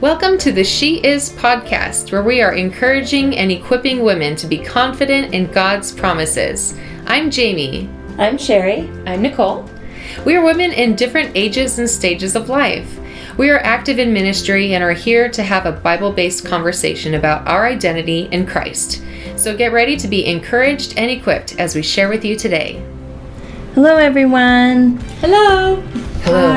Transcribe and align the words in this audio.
Welcome 0.00 0.38
to 0.38 0.50
the 0.50 0.64
She 0.64 0.96
Is 1.04 1.28
podcast, 1.28 2.10
where 2.10 2.22
we 2.22 2.40
are 2.40 2.54
encouraging 2.54 3.36
and 3.36 3.52
equipping 3.52 4.00
women 4.00 4.34
to 4.36 4.46
be 4.46 4.56
confident 4.56 5.34
in 5.34 5.52
God's 5.52 5.92
promises. 5.92 6.74
I'm 7.04 7.30
Jamie. 7.30 7.86
I'm 8.16 8.38
Sherry. 8.38 8.88
I'm 9.04 9.20
Nicole. 9.20 9.68
We 10.24 10.36
are 10.36 10.42
women 10.42 10.72
in 10.72 10.96
different 10.96 11.36
ages 11.36 11.78
and 11.78 11.86
stages 11.88 12.34
of 12.34 12.48
life. 12.48 12.98
We 13.36 13.50
are 13.50 13.58
active 13.58 13.98
in 13.98 14.10
ministry 14.10 14.72
and 14.72 14.82
are 14.82 14.94
here 14.94 15.28
to 15.28 15.42
have 15.42 15.66
a 15.66 15.72
Bible 15.72 16.12
based 16.12 16.46
conversation 16.46 17.12
about 17.12 17.46
our 17.46 17.66
identity 17.66 18.20
in 18.32 18.46
Christ. 18.46 19.02
So 19.36 19.54
get 19.54 19.70
ready 19.70 19.98
to 19.98 20.08
be 20.08 20.24
encouraged 20.24 20.94
and 20.96 21.10
equipped 21.10 21.60
as 21.60 21.74
we 21.74 21.82
share 21.82 22.08
with 22.08 22.24
you 22.24 22.36
today. 22.36 22.82
Hello, 23.74 23.98
everyone. 23.98 24.96
Hello. 25.20 25.82
Hello. 26.22 26.52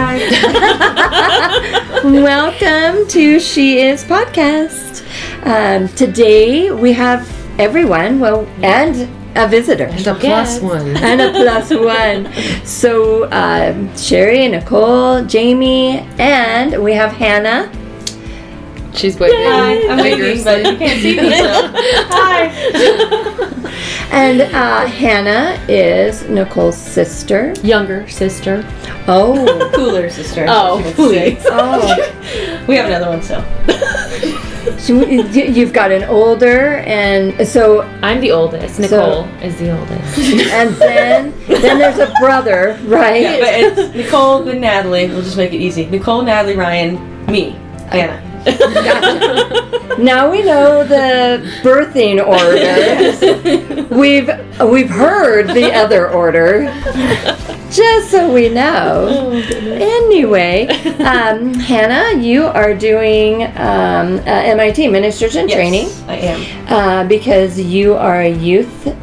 Welcome 2.04 3.08
to 3.08 3.40
She 3.40 3.80
Is 3.80 4.04
podcast. 4.04 5.06
Um, 5.46 5.88
today 5.90 6.70
we 6.72 6.92
have 6.94 7.28
everyone, 7.60 8.20
well, 8.20 8.46
and 8.62 9.10
a 9.38 9.48
visitor. 9.48 9.86
And 9.86 10.08
a 10.08 10.16
plus 10.16 10.60
one. 10.60 10.98
and 11.04 11.22
a 11.22 11.32
plus 11.32 11.70
one. 11.72 12.66
So, 12.66 13.32
um, 13.32 13.96
Sherry, 13.98 14.48
Nicole, 14.50 15.24
Jamie, 15.24 16.00
and 16.20 16.84
we 16.84 16.94
have 16.94 17.14
Hannah. 17.14 17.72
She's 18.94 19.18
waving. 19.20 19.38
Hi. 19.40 19.88
I'm 19.88 19.98
waving, 19.98 20.44
but 20.44 20.58
you 20.60 20.78
can't 20.78 21.02
see 21.02 21.16
me. 21.20 21.30
So. 21.38 21.46
Hi. 22.12 23.60
And 24.14 24.42
uh, 24.42 24.86
Hannah 24.86 25.60
is 25.68 26.24
Nicole's 26.30 26.78
sister. 26.78 27.54
Younger 27.64 28.08
sister. 28.08 28.64
Oh. 29.08 29.72
Cooler 29.76 30.08
sister. 30.10 30.46
Oh, 30.48 30.82
please. 30.96 31.42
oh. 31.48 32.10
We 32.68 32.76
have 32.76 32.86
another 32.86 33.10
one, 33.10 33.22
so. 33.22 33.44
So 34.78 35.04
you- 35.06 35.24
you've 35.26 35.74
got 35.74 35.92
an 35.92 36.04
older, 36.06 36.78
and 36.86 37.46
so 37.46 37.82
I'm 38.02 38.22
the 38.22 38.32
oldest. 38.32 38.76
So- 38.76 38.82
Nicole 38.82 39.26
is 39.44 39.58
the 39.58 39.78
oldest. 39.78 40.18
and 40.54 40.70
then 40.76 41.34
then 41.48 41.80
there's 41.80 41.98
a 42.00 42.14
brother, 42.22 42.78
right? 42.84 43.22
Yeah, 43.22 43.40
but 43.40 43.54
it's 43.82 43.96
Nicole, 43.96 44.44
then 44.44 44.62
Natalie. 44.62 45.08
We'll 45.08 45.24
just 45.24 45.36
make 45.38 45.52
it 45.54 45.58
easy. 45.58 45.86
Nicole, 45.88 46.22
Natalie, 46.22 46.56
Ryan, 46.56 47.26
me, 47.26 47.50
Hannah. 47.90 48.22
Now 49.98 50.30
we 50.30 50.44
know 50.44 50.84
the 50.84 51.42
birthing 51.64 52.20
order. 52.26 53.86
we've 53.96 54.30
we've 54.70 54.90
heard 54.90 55.48
the 55.50 55.72
other 55.74 56.10
order, 56.10 56.66
just 57.72 58.12
so 58.12 58.34
we 58.34 58.50
know. 58.50 59.32
anyway, 59.32 60.68
um, 61.00 61.54
Hannah, 61.54 62.20
you 62.22 62.46
are 62.46 62.74
doing 62.74 63.44
um, 63.58 64.18
uh, 64.20 64.22
MIT 64.26 64.88
Ministers 64.88 65.36
in 65.36 65.48
Yes, 65.48 65.56
Training 65.56 66.10
I 66.10 66.18
am. 66.18 66.68
uh, 66.68 67.08
because 67.08 67.60
you 67.60 67.94
are 67.96 68.22
a 68.22 68.34
youth 68.34 68.96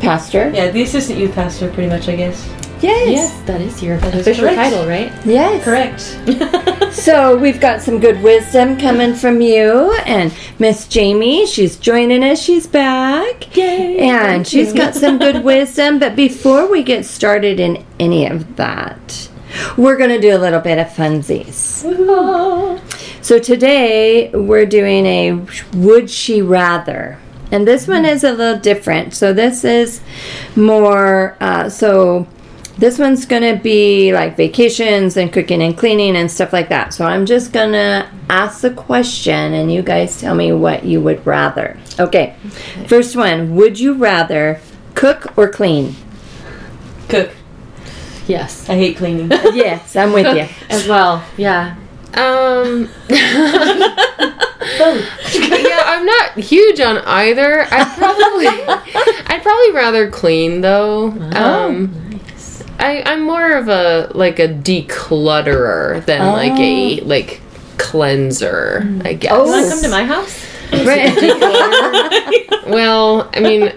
pastor. 0.00 0.50
Yeah, 0.54 0.70
the 0.70 0.82
assistant 0.82 1.18
youth 1.18 1.34
pastor, 1.34 1.70
pretty 1.72 1.88
much, 1.88 2.08
I 2.08 2.16
guess. 2.16 2.48
Yes. 2.86 3.10
yes, 3.10 3.40
that 3.46 3.60
is 3.60 3.82
your 3.82 3.96
is 3.96 4.04
official 4.14 4.44
correct. 4.44 4.56
title, 4.56 4.86
right? 4.86 5.12
Yes. 5.24 5.64
Correct. 5.64 6.62
So 6.96 7.36
we've 7.36 7.60
got 7.60 7.82
some 7.82 8.00
good 8.00 8.22
wisdom 8.22 8.78
coming 8.78 9.14
from 9.14 9.40
you, 9.42 9.92
and 10.06 10.32
Miss 10.58 10.88
Jamie, 10.88 11.46
she's 11.46 11.76
joining 11.76 12.24
us. 12.24 12.40
She's 12.40 12.66
back, 12.66 13.54
Yay! 13.54 13.98
and 13.98 14.46
she's 14.46 14.72
got 14.72 14.94
some 14.94 15.18
good 15.18 15.44
wisdom. 15.52 15.98
But 15.98 16.16
before 16.16 16.70
we 16.70 16.82
get 16.82 17.04
started 17.04 17.60
in 17.60 17.84
any 18.00 18.26
of 18.26 18.56
that, 18.56 19.28
we're 19.76 19.96
going 19.98 20.10
to 20.10 20.20
do 20.20 20.34
a 20.34 20.38
little 20.38 20.60
bit 20.60 20.78
of 20.78 20.86
funsies. 20.86 21.82
So 23.22 23.38
today 23.38 24.30
we're 24.30 24.66
doing 24.66 25.04
a 25.06 25.32
would 25.74 26.08
she 26.08 26.40
rather. 26.40 27.18
And 27.52 27.68
this 27.68 27.86
one 27.86 28.04
is 28.04 28.24
a 28.24 28.32
little 28.32 28.58
different. 28.58 29.12
So 29.14 29.32
this 29.32 29.64
is 29.64 30.00
more 30.56 31.36
uh, 31.40 31.68
so 31.68 32.26
this 32.78 32.98
one's 32.98 33.24
gonna 33.24 33.56
be 33.56 34.12
like 34.12 34.36
vacations 34.36 35.16
and 35.16 35.32
cooking 35.32 35.62
and 35.62 35.76
cleaning 35.76 36.16
and 36.16 36.30
stuff 36.30 36.52
like 36.52 36.68
that. 36.68 36.92
So 36.92 37.06
I'm 37.06 37.24
just 37.24 37.52
gonna 37.52 38.10
ask 38.28 38.60
the 38.60 38.70
question 38.70 39.54
and 39.54 39.72
you 39.72 39.82
guys 39.82 40.20
tell 40.20 40.34
me 40.34 40.52
what 40.52 40.84
you 40.84 41.00
would 41.00 41.26
rather. 41.26 41.78
Okay. 41.98 42.36
First 42.86 43.16
one, 43.16 43.56
would 43.56 43.80
you 43.80 43.94
rather 43.94 44.60
cook 44.94 45.36
or 45.38 45.48
clean? 45.48 45.96
Cook. 47.08 47.30
Yes. 48.26 48.68
I 48.68 48.74
hate 48.74 48.96
cleaning. 48.96 49.30
yes, 49.30 49.96
I'm 49.96 50.12
with 50.12 50.36
you. 50.36 50.46
As 50.68 50.86
well. 50.86 51.24
Yeah. 51.36 51.76
Um. 52.14 52.88
yeah, 53.08 53.92
I'm 55.86 56.04
not 56.04 56.38
huge 56.38 56.80
on 56.80 56.98
either. 56.98 57.66
I'd 57.70 57.96
probably, 57.96 58.46
I'd 59.26 59.42
probably 59.42 59.72
rather 59.72 60.10
clean 60.10 60.60
though. 60.60 61.10
Um, 61.34 62.20
I, 62.78 63.02
I'm 63.04 63.22
more 63.22 63.52
of 63.52 63.68
a 63.68 64.10
like 64.14 64.38
a 64.38 64.48
declutterer 64.48 66.04
than 66.04 66.32
like 66.32 66.58
a 66.58 67.00
oh. 67.00 67.04
like 67.04 67.40
cleanser. 67.78 68.82
I 69.04 69.10
oh. 69.10 69.16
guess. 69.16 69.32
Oh. 69.32 69.44
You 69.44 69.50
want 69.50 69.64
to 69.64 69.70
come 69.70 69.82
to 69.82 69.88
my 69.88 70.04
house? 70.04 70.55
Right. 70.72 72.52
Well, 72.66 73.30
I 73.32 73.38
mean, 73.38 73.72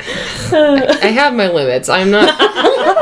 I 0.52 1.12
have 1.14 1.36
my 1.36 1.48
limits. 1.48 1.90
I'm 1.90 2.10
not. 2.10 2.36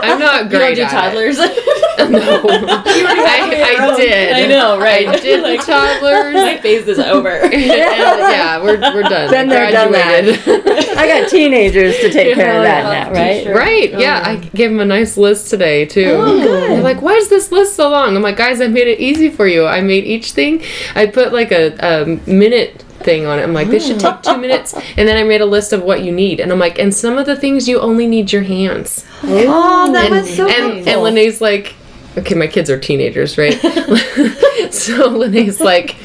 I'm 0.03 0.19
not 0.19 0.43
You 0.45 0.49
don't 0.49 0.59
great 0.59 0.75
do 0.75 0.81
at 0.83 0.91
toddlers. 0.91 1.37
It. 1.39 1.73
No, 1.97 2.19
I, 2.47 3.75
I 3.79 3.97
did. 3.97 4.33
I 4.33 4.45
know, 4.45 4.79
right? 4.79 5.07
I 5.07 5.19
did 5.19 5.43
the 5.43 5.61
toddlers. 5.61 6.35
my 6.35 6.57
phase 6.57 6.87
is 6.87 6.99
over. 6.99 7.27
and, 7.27 7.51
yeah, 7.53 8.61
we're, 8.61 8.79
we're 8.79 9.01
done. 9.01 9.29
Then 9.29 9.49
I 9.49 9.53
they're 9.53 9.71
done 9.71 9.89
graduated. 9.89 10.97
I 10.97 11.07
got 11.07 11.29
teenagers 11.29 11.97
to 11.97 12.09
take 12.09 12.35
care 12.35 12.57
of 12.57 12.63
that 12.63 13.07
now, 13.07 13.11
right? 13.11 13.43
sure. 13.43 13.55
right? 13.55 13.91
Yeah, 13.91 14.23
oh. 14.25 14.29
I 14.29 14.35
gave 14.37 14.69
them 14.69 14.79
a 14.79 14.85
nice 14.85 15.17
list 15.17 15.49
today 15.49 15.85
too. 15.85 16.11
Oh, 16.17 16.39
good. 16.39 16.71
They're 16.71 16.83
like, 16.83 17.01
"Why 17.01 17.13
is 17.13 17.29
this 17.29 17.51
list 17.51 17.75
so 17.75 17.89
long?" 17.89 18.15
I'm 18.15 18.21
like, 18.21 18.37
"Guys, 18.37 18.61
I 18.61 18.67
made 18.67 18.87
it 18.87 18.99
easy 18.99 19.29
for 19.29 19.47
you. 19.47 19.65
I 19.65 19.81
made 19.81 20.05
each 20.05 20.31
thing. 20.31 20.63
I 20.95 21.07
put 21.07 21.33
like 21.33 21.51
a, 21.51 21.75
a 21.79 22.05
minute." 22.29 22.85
Thing 23.07 23.25
on 23.25 23.39
it. 23.39 23.43
I'm 23.43 23.53
like, 23.53 23.69
this 23.69 23.87
should 23.87 24.01
take 24.01 24.21
two 24.21 24.37
minutes. 24.37 24.73
And 24.73 25.07
then 25.07 25.15
I 25.15 25.23
made 25.23 25.39
a 25.39 25.45
list 25.45 25.71
of 25.71 25.81
what 25.81 26.03
you 26.03 26.11
need. 26.11 26.41
And 26.41 26.51
I'm 26.51 26.59
like, 26.59 26.77
and 26.77 26.93
some 26.93 27.17
of 27.17 27.25
the 27.25 27.37
things 27.37 27.65
you 27.65 27.79
only 27.79 28.05
need 28.05 28.33
your 28.33 28.43
hands. 28.43 29.05
Oh, 29.23 29.89
that 29.93 30.07
and, 30.07 30.15
was 30.15 30.35
so 30.35 30.45
and, 30.45 30.73
helpful. 30.73 31.05
and 31.05 31.15
Lene's 31.15 31.39
like, 31.39 31.73
okay, 32.17 32.35
my 32.35 32.47
kids 32.47 32.69
are 32.69 32.77
teenagers, 32.77 33.37
right? 33.37 33.53
so 34.73 35.07
Lene's 35.07 35.61
like, 35.61 35.95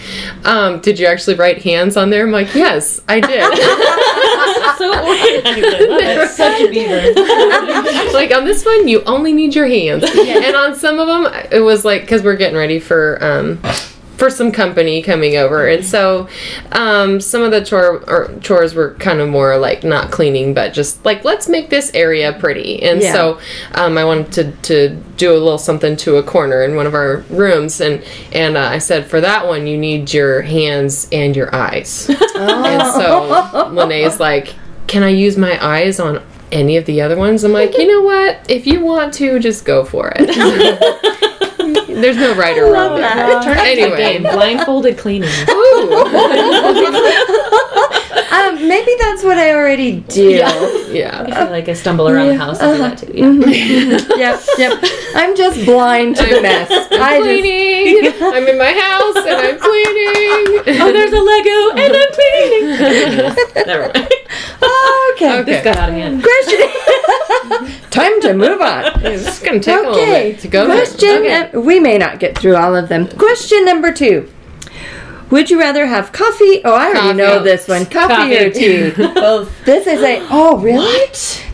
um, 0.44 0.78
did 0.78 1.00
you 1.00 1.06
actually 1.06 1.34
write 1.34 1.60
hands 1.64 1.96
on 1.96 2.10
there? 2.10 2.24
I'm 2.24 2.30
like, 2.30 2.54
yes, 2.54 3.00
I 3.08 3.18
did. 3.18 3.42
so 4.78 4.88
organized. 4.94 6.04
That's 6.04 6.36
such 6.36 6.60
a 6.60 6.70
beaver. 6.70 8.12
like 8.12 8.32
on 8.32 8.44
this 8.44 8.64
one, 8.64 8.86
you 8.86 9.02
only 9.06 9.32
need 9.32 9.56
your 9.56 9.66
hands. 9.66 10.04
And 10.04 10.54
on 10.54 10.76
some 10.76 11.00
of 11.00 11.08
them, 11.08 11.26
it 11.50 11.64
was 11.64 11.84
like, 11.84 12.02
because 12.02 12.22
we're 12.22 12.36
getting 12.36 12.56
ready 12.56 12.78
for. 12.78 13.18
Um, 13.20 13.60
for 14.16 14.30
some 14.30 14.52
company 14.52 15.02
coming 15.02 15.36
over, 15.36 15.66
and 15.66 15.84
so 15.84 16.28
um, 16.72 17.20
some 17.20 17.42
of 17.42 17.50
the 17.50 17.64
chore 17.64 18.02
or 18.08 18.32
chores 18.40 18.74
were 18.74 18.94
kind 18.94 19.20
of 19.20 19.28
more 19.28 19.56
like 19.58 19.82
not 19.84 20.10
cleaning, 20.10 20.54
but 20.54 20.72
just 20.72 21.04
like 21.04 21.24
let's 21.24 21.48
make 21.48 21.70
this 21.70 21.90
area 21.94 22.32
pretty. 22.34 22.82
And 22.82 23.00
Yeah. 23.00 23.12
so 23.12 23.40
um, 23.74 23.98
I 23.98 24.04
wanted 24.04 24.32
to, 24.32 24.52
to 24.62 24.96
do 25.16 25.32
a 25.32 25.34
little 25.38 25.58
something 25.58 25.96
to 25.98 26.16
a 26.16 26.22
corner 26.22 26.62
in 26.62 26.76
one 26.76 26.86
of 26.86 26.94
our 26.94 27.18
rooms, 27.30 27.80
and 27.80 28.04
and 28.32 28.56
uh, 28.56 28.60
I 28.68 28.78
said 28.78 29.06
for 29.06 29.20
that 29.20 29.46
one 29.46 29.66
you 29.66 29.76
need 29.78 30.12
your 30.12 30.42
hands 30.42 31.08
and 31.12 31.34
your 31.36 31.54
eyes. 31.54 32.08
And 32.34 32.82
so 32.94 33.68
Lene's 33.72 34.18
like, 34.18 34.54
Can 34.88 35.02
I 35.02 35.10
use 35.10 35.36
my 35.38 35.64
eyes 35.64 36.00
on 36.00 36.22
any 36.50 36.76
of 36.76 36.84
the 36.86 37.00
other 37.00 37.16
ones? 37.16 37.44
I'm 37.44 37.52
like, 37.52 37.76
You 37.78 37.86
know 37.86 38.02
what? 38.02 38.50
If 38.50 38.66
you 38.66 38.80
want 38.84 39.14
to, 39.14 39.38
just 39.38 39.64
go 39.64 39.84
for 39.84 40.12
it. 40.16 40.28
There's 42.02 42.16
no 42.16 42.34
right 42.34 42.58
or 42.58 42.72
wrong. 42.72 42.96
there. 43.00 43.40
Turn 43.42 43.56
it 43.58 43.78
into 43.78 43.94
a 43.94 43.96
Anyway. 43.96 43.96
game. 43.96 44.22
Blindfolded 44.24 44.98
cleaning. 44.98 45.30
Um, 48.32 48.66
maybe 48.66 48.90
that's 48.98 49.22
what 49.22 49.36
I 49.36 49.52
already 49.54 50.00
do. 50.00 50.30
yeah. 50.30 51.22
I 51.28 51.34
feel 51.44 51.50
like 51.50 51.68
I 51.68 51.74
stumble 51.74 52.08
around 52.08 52.28
the 52.28 52.36
house 52.36 52.58
and 52.60 52.76
do 52.76 52.82
that 52.82 52.96
too. 52.98 53.12
Yeah. 53.14 53.30
yep, 54.16 54.40
yep. 54.58 54.82
I'm 55.14 55.36
just 55.36 55.64
blind 55.66 56.16
to 56.16 56.24
the 56.24 56.40
mess. 56.40 56.70
I'm 56.70 57.02
I 57.02 57.18
just. 57.18 57.28
I'm 58.22 58.46
in 58.48 58.56
my 58.58 58.72
house 58.72 59.16
and 59.16 59.36
I'm 59.36 59.58
cleaning. 59.58 60.62
Oh, 60.80 60.90
there's 60.92 61.12
a 61.12 61.20
Lego 61.20 61.72
and 61.76 61.94
I'm 61.94 62.10
cleaning. 62.12 62.70
Never 63.66 63.90
mind. 63.92 64.08
Okay. 65.22 65.40
Okay. 65.40 65.52
This 65.52 65.64
got 65.64 65.76
out 65.76 65.88
of 65.88 65.94
hand. 65.94 66.22
Question. 66.22 67.80
Time 67.90 68.20
to 68.22 68.34
move 68.34 68.60
on. 68.60 68.84
It's 69.04 69.40
gonna 69.42 69.60
take 69.60 69.74
a 69.76 69.78
little 69.80 69.94
Okay. 69.94 70.32
bit 70.32 70.40
to 70.40 70.48
go. 70.48 70.66
Question. 70.66 71.08
Okay. 71.26 71.50
we 71.54 71.78
may 71.80 71.98
not 71.98 72.18
get 72.20 72.36
through 72.38 72.56
all 72.56 72.74
of 72.76 72.88
them. 72.88 73.06
Question 73.08 73.64
number 73.64 73.92
two. 73.92 74.28
Would 75.30 75.50
you 75.50 75.58
rather 75.58 75.86
have 75.86 76.12
coffee? 76.12 76.60
Oh, 76.62 76.74
I 76.74 76.86
already 76.88 76.98
Coffee. 77.00 77.16
know 77.16 77.42
this 77.42 77.66
one. 77.66 77.86
Coffee, 77.86 78.14
Coffee. 78.14 78.36
or 78.36 78.50
tea? 78.50 78.90
Both. 79.14 79.64
this 79.64 79.86
is 79.86 80.02
a. 80.02 80.26
Oh, 80.30 80.58
really? 80.58 80.84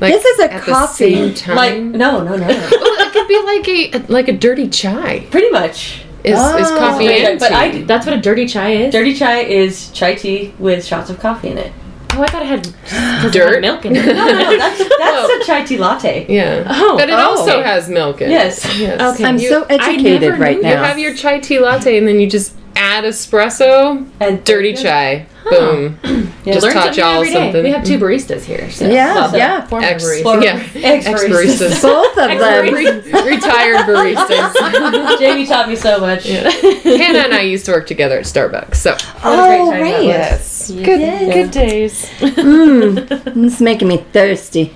Like, 0.00 0.12
this 0.12 0.24
is 0.24 0.40
a 0.40 0.52
at 0.52 0.62
coffee. 0.62 1.14
The 1.14 1.26
same 1.28 1.34
time. 1.34 1.56
Like, 1.56 1.80
no, 1.80 2.24
no, 2.24 2.36
no. 2.36 2.46
Well, 2.48 3.06
it 3.06 3.12
could 3.12 3.28
be 3.28 3.40
like 3.40 3.68
a 4.08 4.12
like 4.12 4.28
a 4.28 4.32
dirty 4.36 4.68
chai. 4.68 5.26
Pretty 5.30 5.50
much. 5.50 6.02
is, 6.24 6.32
is 6.34 6.38
Oh. 6.40 6.76
coffee 6.78 7.06
Wait, 7.06 7.24
and 7.24 7.38
but 7.38 7.48
tea. 7.50 7.54
I 7.54 7.82
That's 7.82 8.04
what 8.04 8.16
a 8.16 8.20
dirty 8.20 8.46
chai 8.46 8.70
is. 8.72 8.92
Dirty 8.92 9.14
chai 9.14 9.40
is 9.42 9.90
chai 9.92 10.14
tea 10.16 10.52
with 10.58 10.84
shots 10.84 11.08
of 11.08 11.20
coffee 11.20 11.48
in 11.48 11.58
it. 11.58 11.72
Oh, 12.18 12.22
I 12.22 12.26
thought 12.26 12.42
it 12.42 12.48
had 12.48 12.64
just 13.22 13.32
Dirt? 13.32 13.60
milk 13.60 13.84
in 13.84 13.94
it. 13.94 14.04
No, 14.18 14.26
no, 14.26 14.32
no, 14.32 14.58
that's 14.58 14.78
that's 14.98 15.42
a 15.42 15.46
chai 15.46 15.64
tea 15.64 15.78
latte. 15.78 16.26
Yeah. 16.28 16.64
Oh, 16.68 16.96
but 16.96 17.08
it 17.08 17.12
oh. 17.12 17.36
also 17.36 17.62
has 17.62 17.88
milk 17.88 18.20
in 18.20 18.30
Yes. 18.30 18.64
it. 18.64 18.80
Yes. 18.80 19.14
Okay. 19.14 19.24
I'm 19.24 19.38
You- 19.38 19.48
so 19.48 19.66
I 19.70 19.74
educated 19.74 20.38
right 20.38 20.60
knew 20.60 20.68
You 20.68 20.76
have 20.76 20.98
your 20.98 21.14
chai 21.14 21.38
tea 21.38 21.60
latte 21.60 21.96
and 21.96 22.08
then 22.08 22.18
you 22.18 22.28
just 22.28 22.54
add 22.78 23.04
espresso, 23.04 24.08
And 24.20 24.44
dirty 24.44 24.72
chai. 24.75 25.26
Boom. 25.50 25.98
Yeah. 26.48 26.54
Just 26.54 26.64
Learn 26.64 26.72
taught 26.75 26.96
y'all 26.96 27.25
something. 27.26 27.62
We 27.62 27.70
have 27.72 27.84
two 27.84 27.98
baristas 27.98 28.42
here. 28.42 28.70
So. 28.70 28.88
Yeah, 28.88 29.14
Well, 29.14 29.36
yeah. 29.36 29.66
former 29.66 29.86
Ex- 29.86 30.02
baristas. 30.02 30.42
Yeah. 30.42 30.62
ex 30.76 31.06
Ex-baristas. 31.06 31.82
Both 31.82 32.16
of 32.16 32.38
them. 32.38 32.72
Re- 32.75 32.86
retired 33.34 33.84
baristas. 33.86 35.19
Jamie 35.19 35.44
taught 35.46 35.69
me 35.69 35.76
so 35.76 36.00
much. 36.00 36.26
Hannah 36.26 37.19
and 37.19 37.34
I 37.34 37.42
used 37.42 37.66
to 37.66 37.72
work 37.72 37.86
together 37.86 38.19
at 38.19 38.25
Starbucks. 38.25 38.76
So 38.76 38.92
What 38.92 39.00
a 39.34 39.46
great 39.46 39.60
Oh, 39.60 39.70
right. 39.72 40.04
yes, 40.04 40.70
good 40.70 41.00
Yes. 41.00 41.34
good 41.34 41.50
days. 41.50 42.06
Mm, 42.20 43.44
it's 43.46 43.60
making 43.60 43.88
me 43.88 43.98
thirsty. 44.12 44.72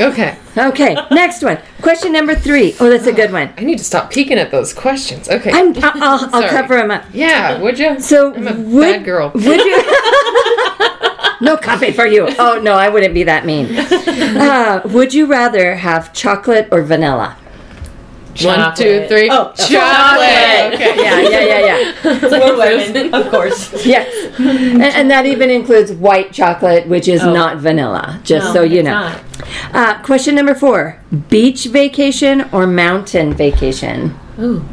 Okay, 0.00 0.36
Okay, 0.56 0.94
next 1.10 1.42
one. 1.42 1.58
Question 1.80 2.12
number 2.12 2.34
three. 2.34 2.74
Oh, 2.78 2.90
that's 2.90 3.06
a 3.06 3.12
good 3.12 3.32
one. 3.32 3.52
I 3.56 3.64
need 3.64 3.78
to 3.78 3.84
stop 3.84 4.10
peeking 4.10 4.38
at 4.38 4.50
those 4.50 4.74
questions. 4.74 5.28
Okay, 5.28 5.50
I'm, 5.50 5.74
I'll, 5.82 6.02
I'll, 6.02 6.34
I'll 6.34 6.50
cover 6.50 6.76
them 6.76 6.90
up. 6.90 7.04
yeah, 7.12 7.60
would 7.60 7.78
you? 7.78 7.98
So, 8.00 8.34
I'm 8.34 8.48
a 8.48 8.54
would, 8.54 8.82
bad 8.82 9.04
girl. 9.04 9.30
Would 9.34 9.44
you? 9.44 9.82
no 11.40 11.56
coffee 11.56 11.92
for 11.92 12.06
you. 12.06 12.28
Oh 12.38 12.60
no, 12.62 12.74
I 12.74 12.88
wouldn't 12.88 13.14
be 13.14 13.24
that 13.24 13.44
mean. 13.46 13.68
Uh, 14.32 14.80
would 14.86 15.12
you 15.12 15.26
rather 15.26 15.74
have 15.76 16.12
chocolate 16.12 16.68
or 16.72 16.82
vanilla? 16.82 17.36
One, 18.40 18.74
two, 18.74 19.00
Chocolate. 19.04 19.08
three. 19.08 19.28
Oh, 19.30 19.52
chocolate. 19.56 20.74
Okay. 20.74 20.96
Yeah, 20.96 21.20
yeah, 21.20 21.40
yeah, 21.40 21.92
yeah. 22.02 22.28
We're 22.30 22.56
women, 22.56 23.14
of 23.14 23.30
course. 23.30 23.84
Yes, 23.92 24.08
and, 24.38 24.82
and 24.82 25.10
that 25.10 25.26
even 25.26 25.50
includes 25.50 25.92
white 25.92 26.32
chocolate, 26.32 26.86
which 26.88 27.08
is 27.08 27.22
Oh. 27.22 27.32
not 27.32 27.58
vanilla. 27.58 28.20
Just 28.24 28.46
No, 28.46 28.52
so 28.54 28.62
you 28.62 28.78
it's 28.80 28.84
know. 28.86 28.92
not. 28.92 29.20
Uh, 29.74 30.02
question 30.02 30.34
number 30.34 30.54
four: 30.54 30.98
Beach 31.28 31.66
vacation 31.66 32.48
or 32.52 32.66
mountain 32.66 33.34
vacation? 33.34 34.14
Ooh, 34.40 34.64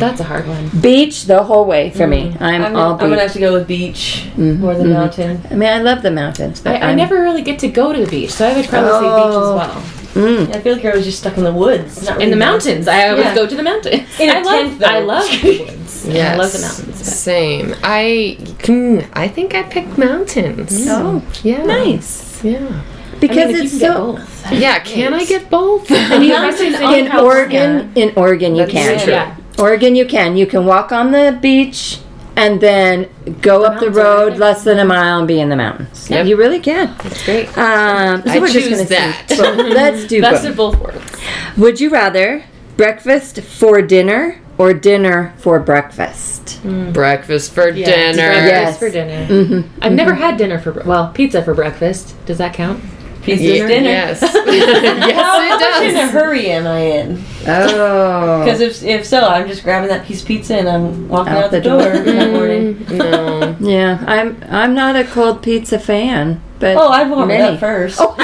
that's 0.00 0.20
a 0.20 0.24
hard 0.24 0.48
one. 0.48 0.68
Beach 0.80 1.24
the 1.26 1.42
whole 1.44 1.64
way 1.64 1.90
for 1.90 2.06
me. 2.08 2.30
Mm. 2.32 2.40
I'm, 2.40 2.62
I'm, 2.64 2.76
all 2.76 2.94
gonna, 2.94 3.04
I'm 3.04 3.10
gonna 3.10 3.22
have 3.22 3.32
to 3.34 3.38
go 3.40 3.52
with 3.52 3.68
beach 3.68 4.24
mm-hmm, 4.30 4.60
more 4.60 4.74
than 4.74 4.86
mm-hmm. 4.88 4.94
mountain. 4.94 5.40
I 5.50 5.54
mean, 5.54 5.68
I 5.68 5.78
love 5.80 6.02
the 6.02 6.10
mountains, 6.10 6.60
but 6.60 6.82
I, 6.82 6.90
I 6.90 6.94
never 6.94 7.20
really 7.22 7.42
get 7.42 7.58
to 7.60 7.68
go 7.68 7.92
to 7.92 8.04
the 8.04 8.10
beach, 8.10 8.32
so 8.32 8.48
I 8.48 8.54
would 8.56 8.66
probably 8.66 8.90
say 8.92 9.00
beach 9.00 9.36
Oh. 9.36 9.60
as 9.60 9.68
well. 9.68 10.05
Mm. 10.16 10.54
I 10.54 10.60
feel 10.60 10.74
like 10.76 10.84
I 10.84 10.94
was 10.96 11.04
just 11.04 11.18
stuck 11.18 11.36
in 11.36 11.44
the 11.44 11.52
woods. 11.52 12.04
not 12.06 12.22
In 12.22 12.30
the 12.30 12.36
mountains, 12.36 12.88
I 12.88 13.08
always 13.10 13.26
Yeah. 13.26 13.34
go 13.34 13.46
to 13.46 13.54
the 13.54 13.62
mountains. 13.62 14.02
In 14.18 14.30
a 14.30 14.32
I 14.38 14.40
love, 14.42 14.66
tent, 14.66 14.78
though. 14.80 14.86
I 14.86 14.98
love 15.00 15.28
the 15.42 15.64
woods. 15.68 16.06
Yes. 16.08 16.34
I 16.34 16.36
love 16.42 16.52
the 16.52 16.58
mountains. 16.60 16.98
but- 16.98 17.06
Same. 17.06 17.74
I 17.82 18.38
can. 18.58 19.06
I 19.12 19.28
think 19.28 19.54
I 19.54 19.62
picked 19.64 19.98
mountains. 19.98 20.86
Oh, 20.88 21.22
Yeah. 21.42 21.64
nice. 21.64 22.42
Yeah. 22.42 22.82
Because 23.20 23.36
I 23.38 23.46
mean, 23.46 23.56
it's 23.64 23.72
you 23.74 23.80
can 23.80 23.88
get 23.88 23.96
so. 23.96 24.12
both. 24.12 24.52
Yeah. 24.52 24.78
Can 24.80 25.14
I 25.14 25.24
get 25.24 25.50
both? 25.50 25.90
And 25.90 26.24
you 26.24 26.32
Mountains 26.32 26.76
in 26.80 27.12
Oregon, 27.16 27.92
in 27.94 28.12
Oregon, 28.16 28.54
you 28.56 28.62
That's 28.66 28.72
can. 28.72 28.98
true. 29.04 29.12
Yeah. 29.12 29.36
Oregon, 29.58 29.96
you 29.96 30.06
can. 30.06 30.36
You 30.36 30.46
can 30.46 30.64
walk 30.66 30.92
on 30.92 31.12
the 31.12 31.36
beach 31.40 31.98
and 32.36 32.60
then 32.60 33.08
go 33.40 33.64
up 33.64 33.80
the 33.80 33.86
mountains 33.90 33.96
right 33.96 34.04
road 34.04 34.36
less 34.38 34.62
than 34.64 34.78
a 34.78 34.84
mile 34.84 35.18
and 35.18 35.26
be 35.28 35.40
in 35.40 35.48
the 35.48 35.56
mountains. 35.56 36.08
Yep. 36.10 36.26
You 36.26 36.36
really 36.36 36.60
can. 36.60 36.94
That's 37.02 37.24
great. 37.24 37.46
Um, 37.56 38.22
so 38.22 38.30
I 38.30 38.38
we're 38.38 38.48
just 38.48 38.68
choose 38.68 38.76
gonna 38.78 38.86
see. 38.88 38.94
that. 38.94 39.24
So 39.30 39.52
let's 39.52 40.06
do 40.06 40.20
Best 40.28 40.42
both. 40.44 40.50
of 40.50 40.56
both 40.56 40.78
worlds. 40.80 41.16
Would 41.56 41.80
you 41.80 41.88
rather 41.90 42.44
breakfast 42.76 43.40
for 43.40 43.80
dinner 43.82 44.40
or 44.58 44.74
dinner 44.74 45.34
for 45.38 45.58
breakfast? 45.60 46.60
Breakfast 46.92 47.52
for 47.52 47.68
Yeah, 47.70 47.86
dinner. 47.86 48.28
Breakfast 48.28 48.50
Yes. 48.50 48.78
for 48.78 48.90
dinner. 48.90 49.26
Mm-hmm. 49.26 49.78
I've 49.82 49.92
never 49.92 50.14
had 50.14 50.36
dinner 50.36 50.58
for 50.58 50.72
well 50.84 51.10
pizza 51.12 51.42
for 51.42 51.54
breakfast. 51.54 52.14
Does 52.26 52.38
that 52.38 52.54
count? 52.54 52.82
Pizza 53.26 53.42
Ye- 53.42 53.58
dinner. 53.66 53.88
Yes. 53.90 54.20
How, 54.20 54.30
how 54.30 55.38
yes, 55.40 55.60
much 55.60 55.82
in 55.82 55.88
it 55.88 55.94
a 55.94 55.98
does. 55.98 56.10
hurry 56.12 56.46
am 56.50 56.66
I 56.66 56.78
in? 56.80 57.24
Oh. 57.46 58.44
Because 58.44 58.60
if, 58.60 58.82
if 58.84 59.04
so, 59.06 59.26
I'm 59.26 59.46
just 59.48 59.62
grabbing 59.64 59.88
that 59.88 60.06
piece 60.06 60.22
of 60.22 60.28
pizza 60.28 60.56
and 60.56 60.68
I'm 60.68 61.08
walking 61.08 61.32
Out 61.32 61.44
out, 61.44 61.50
the 61.50 61.58
the, 61.58 61.68
door, 61.68 61.82
door. 61.92 62.02
that 62.02 62.32
morning. 62.32 62.74
Mm, 62.76 63.60
no. 63.60 63.68
Yeah, 63.68 64.02
I'm 64.06 64.42
I'm 64.48 64.74
not 64.74 64.94
a 64.96 65.04
cold 65.04 65.42
pizza 65.42 65.78
fan, 65.78 66.40
but 66.60 66.76
Oh, 66.76 66.88
I'd 66.88 67.10
warm 67.10 67.30
it 67.30 67.40
up 67.40 67.58
first. 67.60 67.98
Oh. 68.00 68.14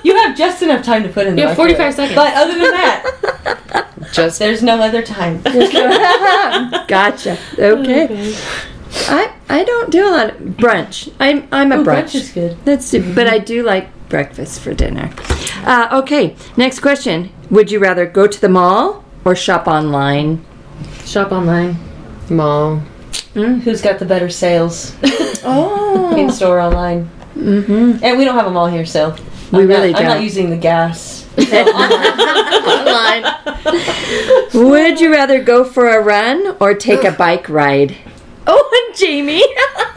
you 0.04 0.14
have 0.16 0.36
just 0.36 0.62
enough 0.62 0.84
time 0.84 1.02
to 1.04 1.08
put 1.08 1.26
in 1.26 1.34
the 1.36 1.42
You 1.42 1.48
have 1.48 1.56
microwave. 1.58 1.78
45 1.78 1.94
seconds. 1.94 2.14
But 2.14 2.34
other 2.34 2.52
than 2.52 2.70
that, 2.70 4.10
Just 4.12 4.38
there's 4.38 4.62
no 4.62 4.78
other 4.80 5.02
time. 5.02 5.40
gotcha. 6.86 7.38
Okay. 7.58 8.34
I 9.08 9.32
I 9.48 9.64
don't 9.64 9.90
do 9.90 10.08
a 10.08 10.10
lot 10.10 10.30
of 10.30 10.36
brunch. 10.36 11.12
I'm 11.20 11.46
I'm 11.52 11.72
a 11.72 11.78
Ooh, 11.80 11.84
brunch. 11.84 12.04
brunch 12.10 12.14
is 12.14 12.30
good. 12.32 12.56
That's 12.64 12.90
do, 12.90 13.14
but 13.14 13.26
I 13.26 13.38
do 13.38 13.62
like 13.62 13.88
breakfast 14.08 14.60
for 14.60 14.74
dinner. 14.74 15.10
Uh, 15.64 15.88
okay, 16.02 16.34
next 16.56 16.80
question. 16.80 17.30
Would 17.50 17.70
you 17.70 17.78
rather 17.78 18.06
go 18.06 18.26
to 18.26 18.40
the 18.40 18.48
mall 18.48 19.04
or 19.24 19.34
shop 19.36 19.66
online? 19.66 20.44
Shop 21.04 21.32
online. 21.32 21.76
mall. 22.30 22.82
Who's 23.34 23.80
got 23.82 23.98
the 23.98 24.04
better 24.06 24.28
sales? 24.28 24.94
Oh, 25.44 26.16
In 26.16 26.30
store, 26.32 26.58
online. 26.58 27.08
mm-hmm. 27.36 28.04
And 28.04 28.18
we 28.18 28.24
don't 28.24 28.34
have 28.34 28.44
them 28.44 28.56
all 28.56 28.66
here, 28.66 28.84
so 28.84 29.14
We 29.52 29.60
I'm 29.62 29.68
really 29.68 29.92
not, 29.92 30.02
I'm 30.02 30.08
don't. 30.08 30.22
using 30.22 30.50
the 30.50 30.56
gas. 30.56 31.24
So 31.38 31.64
online. 32.74 33.24
Would 34.52 35.00
you 35.00 35.12
rather 35.12 35.42
go 35.42 35.62
for 35.64 35.86
a 35.88 36.02
run 36.02 36.56
or 36.60 36.74
take 36.74 37.04
a 37.04 37.12
bike 37.12 37.48
ride? 37.48 37.96
Oh, 38.46 38.92
Jamie. 38.96 39.44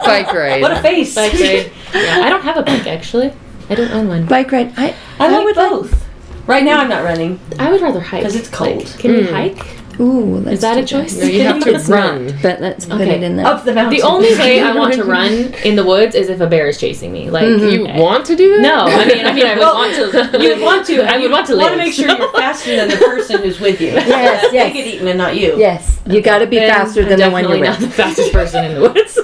Bike 0.00 0.32
ride. 0.32 0.62
What 0.62 0.72
a 0.72 0.80
face! 0.80 1.14
Bike 1.14 1.32
ride. 1.32 1.72
Yeah, 1.94 2.20
I 2.22 2.28
don't 2.30 2.42
have 2.42 2.56
a 2.56 2.62
bike 2.62 2.86
actually. 2.86 3.32
I 3.72 3.74
don't 3.74 3.90
own 3.92 4.08
one. 4.08 4.26
bike 4.26 4.52
ride. 4.52 4.72
I 4.76 4.94
I 5.18 5.28
like 5.28 5.44
would 5.44 5.54
both. 5.54 6.08
Right 6.46 6.62
now, 6.64 6.80
I'm 6.80 6.88
not 6.88 7.04
running. 7.04 7.40
I 7.58 7.70
would 7.70 7.80
rather 7.80 8.00
hike 8.00 8.20
because 8.22 8.36
it's 8.36 8.48
cold. 8.50 8.84
Like, 8.84 8.98
can 8.98 9.12
we 9.12 9.22
Mm. 9.22 9.30
hike? 9.32 9.66
Ooh, 10.00 10.36
let's 10.38 10.54
Is 10.56 10.60
that 10.62 10.74
do 10.74 10.80
a 10.80 10.84
choice? 10.86 11.16
No, 11.18 11.24
you 11.26 11.42
have 11.50 11.60
to 11.62 11.74
It's 11.74 11.88
run. 11.88 12.26
not, 12.26 12.34
but 12.42 12.60
let's 12.60 12.86
put 12.86 13.00
Okay. 13.02 13.10
it 13.16 13.22
in 13.22 13.36
there. 13.36 13.46
Up 13.46 13.62
the 13.64 13.72
mountain. 13.74 13.94
The 13.94 14.02
only 14.02 14.34
way 14.38 14.60
I 14.60 14.74
want 14.74 14.94
to 14.94 15.04
run 15.04 15.32
in 15.64 15.76
the 15.76 15.84
woods 15.84 16.14
is 16.14 16.28
if 16.30 16.40
a 16.40 16.46
bear 16.46 16.66
is 16.68 16.78
chasing 16.78 17.12
me. 17.12 17.30
Like 17.30 17.46
You 17.46 17.86
I- 17.86 17.98
want 18.00 18.24
to 18.26 18.34
do 18.36 18.56
that? 18.56 18.62
No, 18.62 18.86
I 18.86 19.04
mean, 19.06 19.24
I 19.26 19.32
mean, 19.32 19.46
I 19.46 19.50
would 19.54 19.58
Well, 19.60 19.74
want 19.74 19.94
to. 19.94 20.38
You 20.42 20.48
would 20.54 20.62
want 20.62 20.86
to. 20.86 21.02
I 21.02 21.18
would 21.18 21.30
want 21.30 21.46
to 21.48 21.56
Want 21.56 21.72
to 21.72 21.76
make 21.78 21.92
sure 21.92 22.08
you're 22.08 22.32
faster 22.32 22.74
than 22.74 22.88
the 22.88 22.96
person 22.96 23.42
who's 23.42 23.60
with 23.60 23.80
you. 23.80 23.88
Yes, 23.88 24.50
They 24.50 24.56
yes. 24.56 24.72
get 24.72 24.86
eaten 24.86 25.06
and 25.08 25.18
not 25.18 25.36
you. 25.36 25.56
Yes, 25.58 26.00
you 26.06 26.20
got 26.22 26.38
to 26.38 26.46
be 26.46 26.56
Then 26.58 26.70
faster 26.70 27.02
I'm 27.02 27.08
than 27.10 27.18
the 27.20 27.30
one 27.30 27.42
you're 27.44 27.52
with. 27.52 27.60
not 27.68 27.78
with. 27.80 27.90
the 27.90 27.94
fastest 27.94 28.32
person 28.32 28.64
in 28.64 28.74
the 28.74 28.80
woods. 28.80 29.18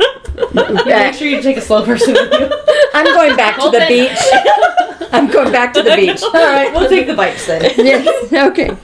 Make 0.54 1.14
sure 1.14 1.28
you 1.28 1.42
take 1.42 1.56
a 1.56 1.60
slow 1.60 1.84
person 1.84 2.14
with 2.14 2.32
you. 2.32 2.50
I'm 2.94 3.06
going 3.06 3.36
back 3.36 3.56
to 3.60 3.70
the 3.70 3.84
beach. 3.88 4.18
I'm 5.10 5.30
going 5.30 5.50
back 5.52 5.72
to 5.74 5.82
the 5.82 5.94
beach. 5.96 6.22
All 6.22 6.32
right, 6.32 6.72
we'll 6.72 6.88
take 6.88 7.06
the 7.06 7.14
bikes 7.22 7.46
then. 7.46 7.62
Yes. 7.78 8.32
Okay. 8.32 8.76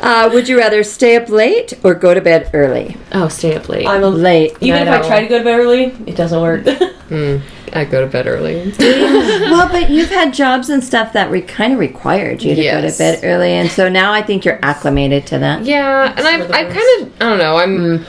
Uh, 0.00 0.28
would 0.32 0.48
you 0.48 0.58
rather 0.58 0.82
stay 0.82 1.16
up 1.16 1.28
late 1.28 1.72
or 1.82 1.94
go 1.94 2.12
to 2.14 2.20
bed 2.20 2.50
early? 2.52 2.96
oh, 3.12 3.28
stay 3.28 3.56
up 3.56 3.68
late. 3.68 3.86
I'm 3.86 4.02
a, 4.02 4.08
Late. 4.08 4.56
even 4.60 4.82
if 4.82 4.88
I 4.88 4.96
I 4.96 5.00
know. 5.00 5.06
try 5.08 5.20
to 5.22 5.28
go 5.28 5.38
to 5.38 5.44
bed 5.44 5.58
early, 5.60 5.84
it 6.06 6.16
doesn't 6.16 6.40
work. 6.40 6.66
Hmm. 7.12 7.38
I 7.74 7.84
go 7.84 8.00
to 8.00 8.06
bed 8.06 8.26
early. 8.26 8.72
well, 8.78 9.68
but 9.68 9.90
you've 9.90 10.08
had 10.08 10.32
jobs 10.32 10.70
and 10.70 10.82
stuff 10.82 11.12
that 11.12 11.30
re- 11.30 11.42
kind 11.42 11.74
of 11.74 11.78
required 11.78 12.42
you 12.42 12.54
to 12.54 12.62
go 12.62 12.80
to 12.80 12.96
bed 12.96 13.20
early, 13.22 13.50
and 13.52 13.70
so 13.70 13.90
now 13.90 14.12
I 14.14 14.22
think 14.22 14.46
you're 14.46 14.58
acclimated 14.62 15.26
to 15.26 15.38
that. 15.40 15.62
Yeah, 15.66 16.10
and 16.16 16.26
I've, 16.26 16.50
I 16.50 16.64
worst. 16.64 16.76
kind 16.78 17.02
of, 17.02 17.14
I 17.20 17.28
don't 17.28 17.38
know, 17.38 17.56
I'm, 17.58 18.06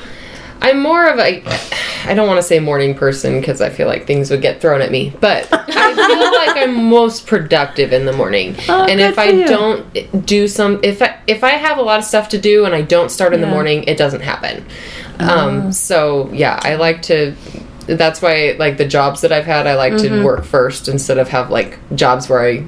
I'm 0.63 0.82
more 0.82 1.05
of 1.08 1.20
a, 1.20 1.43
I 2.05 2.13
don't 2.15 2.25
want 2.27 2.38
to 2.39 2.41
say 2.43 2.60
morning 2.60 2.96
person 2.96 3.39
because 3.39 3.62
I 3.62 3.70
feel 3.70 3.88
like 3.88 4.08
things 4.08 4.32
would 4.32 4.41
get 4.41 4.62
thrown 4.62 4.82
at 4.82 4.89
me, 4.91 5.13
but 5.20 5.48
I 5.51 5.93
feel 5.93 6.32
like 6.34 6.58
I'm 6.58 6.86
most 6.89 7.27
productive 7.27 7.93
in 7.93 8.05
the 8.05 8.13
morning. 8.13 8.55
Oh, 8.70 8.86
and 8.86 9.00
if 9.00 9.20
I 9.20 9.25
you. 9.29 9.46
don't 9.46 10.25
do 10.25 10.48
some, 10.48 10.79
if 10.82 11.01
I, 11.01 11.20
if 11.27 11.43
I 11.43 11.51
have 11.51 11.77
a 11.77 11.82
lot 11.82 12.00
of 12.00 12.05
stuff 12.05 12.29
to 12.29 12.39
do 12.39 12.65
and 12.65 12.74
I 12.74 12.82
don't 12.82 13.10
start 13.10 13.34
in 13.34 13.41
the 13.41 13.48
morning, 13.48 13.84
it 13.84 13.98
doesn't 13.98 14.22
happen. 14.22 14.65
Oh. 15.20 15.39
Um, 15.50 15.72
so 15.74 16.32
yeah, 16.32 16.60
I 16.63 16.75
like 16.75 17.01
to. 17.03 17.36
That's 17.86 18.22
why, 18.22 18.55
like 18.58 18.77
the 18.77 18.88
jobs 18.88 19.20
that 19.22 19.34
I've 19.34 19.46
had, 19.46 19.67
I 19.67 19.75
like 19.75 19.93
Mm-hmm. 19.93 20.20
to 20.20 20.24
work 20.24 20.46
first 20.46 20.88
instead 20.88 21.17
of 21.17 21.27
have 21.27 21.50
like 21.51 21.77
jobs 21.93 22.29
where 22.29 22.39
I 22.41 22.65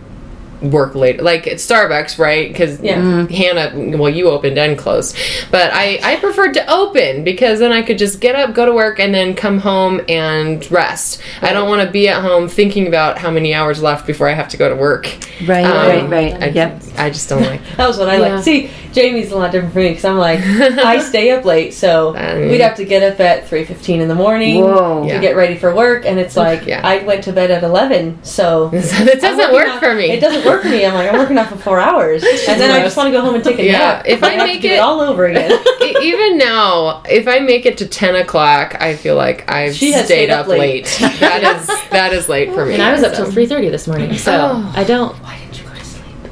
work 0.62 0.96
late 0.96 1.22
like 1.22 1.48
at 1.48 1.58
starbucks 1.58 2.18
right 2.20 2.48
because 2.50 2.80
Yeah. 2.82 2.98
Mm-hmm. 2.98 3.34
hannah 3.34 3.98
well 3.98 4.10
you 4.10 4.30
opened 4.30 4.58
and 4.58 4.78
closed 4.78 5.16
but 5.52 5.72
i 5.74 6.00
i 6.04 6.16
preferred 6.18 6.54
to 6.54 6.72
open 6.72 7.24
because 7.24 7.60
then 7.60 7.72
i 7.72 7.82
could 7.82 7.98
just 7.98 8.20
get 8.20 8.36
up 8.36 8.54
go 8.54 8.66
to 8.66 8.74
work 8.74 9.00
and 9.00 9.14
then 9.14 9.36
come 9.36 9.60
home 9.60 10.02
and 10.10 10.70
rest 10.72 11.22
i 11.42 11.52
don't 11.54 11.68
want 11.70 11.82
to 11.86 11.92
be 11.92 12.08
at 12.08 12.22
home 12.22 12.48
thinking 12.48 12.88
about 12.88 13.18
how 13.18 13.30
many 13.32 13.54
hours 13.54 13.82
left 13.82 14.06
before 14.08 14.28
i 14.30 14.34
have 14.34 14.48
to 14.50 14.58
go 14.58 14.70
to 14.70 14.76
work 14.76 15.06
Right, 15.46 15.66
Um, 15.66 16.10
right, 16.10 16.10
right. 16.32 16.44
I, 16.44 16.46
yep. 16.48 16.82
I 16.98 17.10
just 17.10 17.28
don't 17.28 17.42
like 17.44 17.62
That 17.78 17.88
was 17.88 17.98
what 17.98 18.08
I 18.08 18.14
Yeah. 18.20 18.36
like. 18.36 18.44
See, 18.46 18.70
Jamie's 18.96 19.32
a 19.32 19.38
lot 19.38 19.52
different 19.52 19.74
for 19.74 19.80
me 19.80 19.90
because 19.90 20.06
I'm 20.06 20.18
like 20.18 20.40
I 20.44 21.00
stay 21.00 21.32
up 21.32 21.44
late, 21.46 21.74
so 21.74 22.16
Um, 22.16 22.48
we'd 22.50 22.62
have 22.62 22.76
to 22.78 22.86
get 22.86 23.04
up 23.04 23.20
at 23.20 23.48
three 23.48 23.66
fifteen 23.66 24.00
in 24.02 24.08
the 24.08 24.16
morning 24.16 24.62
Whoa. 24.64 25.04
to 25.04 25.08
Yeah. 25.10 25.20
get 25.20 25.36
ready 25.36 25.56
for 25.58 25.76
work, 25.76 26.06
and 26.06 26.18
it's 26.18 26.38
like 26.38 26.66
Yeah. 26.66 26.82
I 26.84 27.00
went 27.04 27.24
to 27.26 27.34
bed 27.34 27.52
at 27.52 27.64
eleven, 27.64 28.18
so 28.24 28.70
it 28.74 29.20
doesn't 29.22 29.54
work 29.54 29.68
on- 29.68 29.80
for 29.80 29.94
me. 29.94 30.12
It 30.12 30.22
doesn't 30.22 30.46
work 30.46 30.62
for 30.64 30.70
me. 30.70 30.86
I'm 30.86 30.94
like 30.94 31.12
I'm 31.12 31.20
working 31.20 31.38
out 31.38 31.50
for 31.50 31.58
four 31.58 31.80
hours, 31.80 32.24
and 32.24 32.60
then 32.60 32.72
I 32.72 32.80
just 32.84 32.96
want 32.96 33.08
to 33.08 33.12
go 33.12 33.22
home 33.22 33.36
and 33.36 33.44
take 33.44 33.60
a 33.60 33.66
Yeah, 33.66 33.78
nap. 33.78 34.04
if 34.08 34.24
I 34.24 34.28
I 34.28 34.32
have 34.32 34.48
make 34.48 34.62
to 34.62 34.68
do 34.70 34.74
it- 34.74 34.78
it 34.78 34.80
all 34.80 35.02
over 35.02 35.26
again. 35.32 35.52
Even 36.02 36.38
now, 36.38 37.04
if 37.10 37.28
I 37.28 37.40
make 37.40 37.66
it 37.66 37.78
to 37.80 37.86
ten 37.88 38.16
o'clock, 38.16 38.76
I 38.80 38.96
feel 38.96 39.16
like 39.16 39.52
I've 39.52 39.76
She 39.76 39.92
has 39.92 40.06
stayed 40.06 40.30
up 40.30 40.48
late. 40.48 40.86
that 41.20 41.44
is 41.60 41.68
that 41.90 42.14
is 42.14 42.30
late 42.30 42.54
for 42.54 42.66
me. 42.66 42.74
And 42.76 42.82
I 42.82 42.92
was 42.94 43.04
up 43.04 43.14
so. 43.16 43.24
till 43.26 43.32
three 43.34 43.46
thirty 43.46 43.70
this 43.70 43.88
morning, 43.88 44.18
so 44.18 44.32
Oh. 44.56 44.74
I 44.76 44.84
don't 44.86 45.16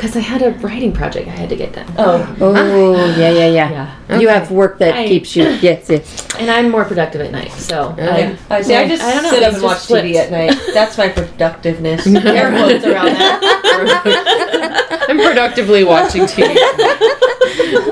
because 0.03 0.17
I 0.17 0.19
had 0.19 0.41
a 0.41 0.51
writing 0.60 0.91
project 0.91 1.29
I 1.29 1.31
had 1.31 1.48
to 1.48 1.55
get 1.55 1.72
done. 1.72 1.86
Oh, 1.98 2.22
ah. 2.27 2.36
Oh, 2.41 3.15
yeah, 3.17 3.29
yeah, 3.31 3.48
yeah. 3.48 3.95
Yeah, 4.10 4.19
You 4.19 4.27
have 4.27 4.51
work 4.51 4.77
that 4.79 4.95
I- 4.95 5.07
keeps 5.07 5.33
you. 5.33 5.43
Yes, 5.62 5.89
yes. 5.89 6.27
and 6.38 6.51
I'm 6.51 6.69
more 6.69 6.83
productive 6.83 7.22
at 7.22 7.31
night. 7.31 7.51
So 7.53 7.95
Yeah. 7.98 8.36
I, 8.50 8.57
I 8.57 8.62
see. 8.63 8.75
I 8.75 8.86
just 8.86 9.01
I 9.01 9.13
don't 9.13 9.24
know, 9.24 9.29
sit 9.29 9.43
up 9.43 9.53
and 9.53 9.63
watch 9.63 9.88
just 9.88 9.89
TV 9.91 10.15
at 10.15 10.29
night. 10.29 10.60
That's 10.74 10.98
my 10.98 11.07
productiveness. 11.07 12.05
Air 12.25 12.50
quotes 12.51 12.83
around 12.83 13.05
that. 13.15 15.05
I'm 15.07 15.17
productively 15.19 15.86
watching 15.86 16.24
TV. 16.24 17.29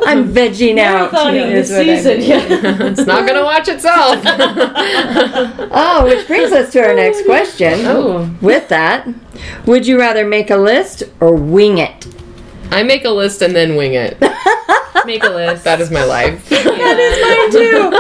I'm 0.05 0.33
vegging 0.33 0.77
out. 0.79 1.11
Marathoning 1.11 1.51
is 1.51 1.69
this 1.69 1.77
what 1.77 1.89
I 1.89 1.95
season. 1.97 2.21
Yeah. 2.21 2.87
it's 2.89 3.05
not 3.05 3.27
gonna 3.27 3.43
watch 3.43 3.67
itself. 3.67 4.23
Oh, 5.73 6.03
which 6.05 6.27
brings 6.27 6.51
us 6.51 6.71
to 6.73 6.81
our 6.85 6.93
next 6.93 7.21
oh, 7.21 7.25
question. 7.25 7.85
oh, 7.85 8.29
With 8.41 8.67
that, 8.69 9.07
would 9.65 9.87
you 9.87 9.97
rather 9.99 10.25
make 10.25 10.49
a 10.49 10.57
list 10.57 11.03
or 11.19 11.35
wing 11.35 11.77
it? 11.77 12.07
I 12.71 12.83
make 12.83 13.05
a 13.05 13.09
list 13.09 13.41
and 13.41 13.55
then 13.55 13.75
wing 13.75 13.93
it. 13.93 14.19
make 15.05 15.23
a 15.23 15.29
list. 15.29 15.63
That 15.63 15.79
is 15.81 15.91
my 15.91 16.03
life. 16.03 16.47
That 16.49 16.99
is 16.99 17.21
mine 17.21 17.51
too. 17.51 17.91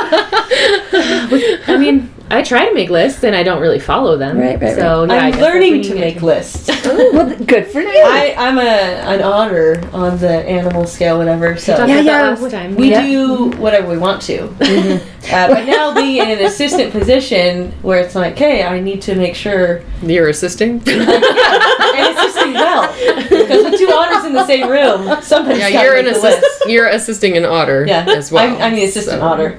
I 1.73 1.77
mean, 1.77 2.10
I 2.31 2.41
try 2.43 2.65
to 2.67 2.73
make 2.73 2.89
lists 2.89 3.23
and 3.23 3.35
I 3.35 3.43
don't 3.43 3.61
really 3.61 3.79
follow 3.79 4.17
them. 4.17 4.37
Right, 4.37 4.59
right, 4.59 4.75
So 4.75 5.03
yeah, 5.05 5.13
I 5.13 5.27
I'm 5.27 5.39
learning 5.39 5.81
to 5.83 5.95
make 5.95 6.21
lists. 6.21 6.69
well, 6.85 7.35
good 7.45 7.67
for 7.67 7.81
you. 7.81 7.89
I, 8.05 8.33
I'm 8.37 8.57
a 8.57 8.61
an 8.61 9.21
otter 9.21 9.81
on 9.93 10.17
the 10.17 10.29
animal 10.29 10.87
scale, 10.87 11.17
whatever. 11.17 11.57
So 11.57 11.85
Yeah, 11.85 11.99
yeah. 11.99 12.21
last 12.29 12.49
time. 12.51 12.75
we 12.75 12.91
Yeah. 12.91 13.01
do 13.05 13.49
whatever 13.57 13.89
we 13.89 13.97
want 13.97 14.21
to. 14.23 14.45
uh, 15.31 15.47
but 15.47 15.65
now 15.65 15.93
being 15.93 16.17
in 16.17 16.29
an 16.39 16.45
assistant 16.45 16.91
position 16.91 17.71
where 17.81 17.99
it's 17.99 18.15
like, 18.15 18.37
hey, 18.37 18.63
I 18.63 18.79
need 18.79 19.01
to 19.03 19.15
make 19.15 19.35
sure 19.35 19.81
You're 20.01 20.29
assisting. 20.29 20.81
and 20.87 22.17
assisting 22.17 22.53
well 22.53 22.91
because 23.29 23.63
with 23.65 23.77
two 23.79 23.89
otters 23.91 24.25
in 24.25 24.33
the 24.33 24.45
same 24.47 24.69
room, 24.69 25.21
somebody's 25.21 25.59
Yeah, 25.69 25.83
you're 25.83 25.93
to 25.93 25.99
an 25.99 26.05
the 26.05 26.11
assist- 26.11 26.41
list. 26.41 26.65
You're 26.67 26.87
assisting 26.87 27.37
an 27.37 27.45
otter 27.45 27.85
Yeah, 27.85 28.05
as 28.07 28.31
well. 28.31 28.55
I'm, 28.55 28.61
I'm 28.61 28.73
the 28.75 28.85
assistant 28.85 29.19
so. 29.19 29.25
otter, 29.27 29.57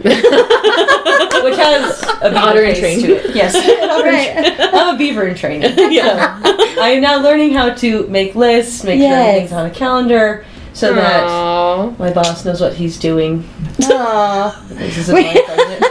which 1.45 1.57
has 1.57 2.02
a 2.23 2.31
beaver 2.31 2.38
Otter 2.38 2.64
in 2.64 2.76
training. 2.76 3.11
it. 3.11 3.35
Yes, 3.35 3.55
an 3.57 4.05
Right. 4.05 4.57
I'm 4.75 4.95
a 4.95 4.99
beaver 4.99 5.26
in 5.26 5.35
training. 5.37 5.73
yeah, 5.93 6.41
I 6.43 6.91
am 6.97 7.02
now 7.02 7.21
learning 7.23 7.52
how 7.52 7.75
to 7.75 8.07
make 8.09 8.35
lists, 8.35 8.85
make 8.85 9.00
sure 9.00 9.12
everything's 9.12 9.52
on 9.52 9.67
a 9.67 9.71
calendar, 9.71 10.45
so 10.73 10.95
that 10.95 11.99
my 11.99 12.12
boss 12.12 12.45
knows 12.45 12.61
what 12.61 12.75
he's 12.75 12.99
doing. 12.99 13.49
Aw. 13.83 14.67
This 14.71 14.99
is 14.99 15.09
a 15.09 15.12
vice 15.12 15.38
president. 15.45 15.85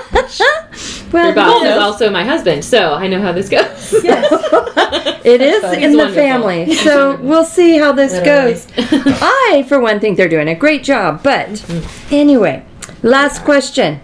Well, 1.14 1.26
Your 1.26 1.36
boss 1.36 1.64
is 1.64 1.78
also 1.78 2.10
my 2.10 2.24
husband, 2.24 2.64
so 2.64 2.94
I 2.94 3.08
know 3.08 3.22
how 3.22 3.34
this 3.34 3.50
goes. 3.50 3.94
Yes, 4.02 4.32
it 5.26 5.42
is 5.42 5.62
That's 5.62 5.78
in 5.78 5.92
the 5.92 5.98
wonderful. 5.98 6.14
family. 6.16 6.74
So 6.74 7.18
we'll 7.18 7.44
see 7.44 7.78
how 7.78 7.92
this 7.92 8.14
Literally. 8.14 8.54
goes. 8.54 8.68
I, 9.22 9.66
for 9.68 9.80
one, 9.82 10.00
think 10.00 10.16
they're 10.16 10.30
doing 10.30 10.48
a 10.48 10.56
great 10.56 10.84
job. 10.84 11.22
But 11.22 11.50
mm. 11.50 12.12
anyway, 12.14 12.64
last 13.04 13.44
question. 13.44 14.00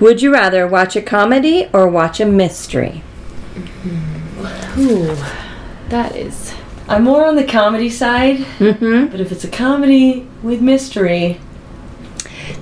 Would 0.00 0.22
you 0.22 0.32
rather 0.32 0.66
watch 0.66 0.96
a 0.96 1.02
comedy 1.02 1.68
or 1.72 1.88
watch 1.88 2.20
a 2.20 2.26
mystery? 2.26 3.02
Ooh, 4.78 5.16
that 5.88 6.14
is. 6.16 6.54
I'm 6.88 7.04
more 7.04 7.24
on 7.24 7.36
the 7.36 7.44
comedy 7.44 7.90
side, 7.90 8.38
Mm-hmm. 8.58 9.06
but 9.12 9.20
if 9.20 9.30
it's 9.32 9.44
a 9.44 9.48
comedy 9.48 10.26
with 10.42 10.60
mystery, 10.60 11.40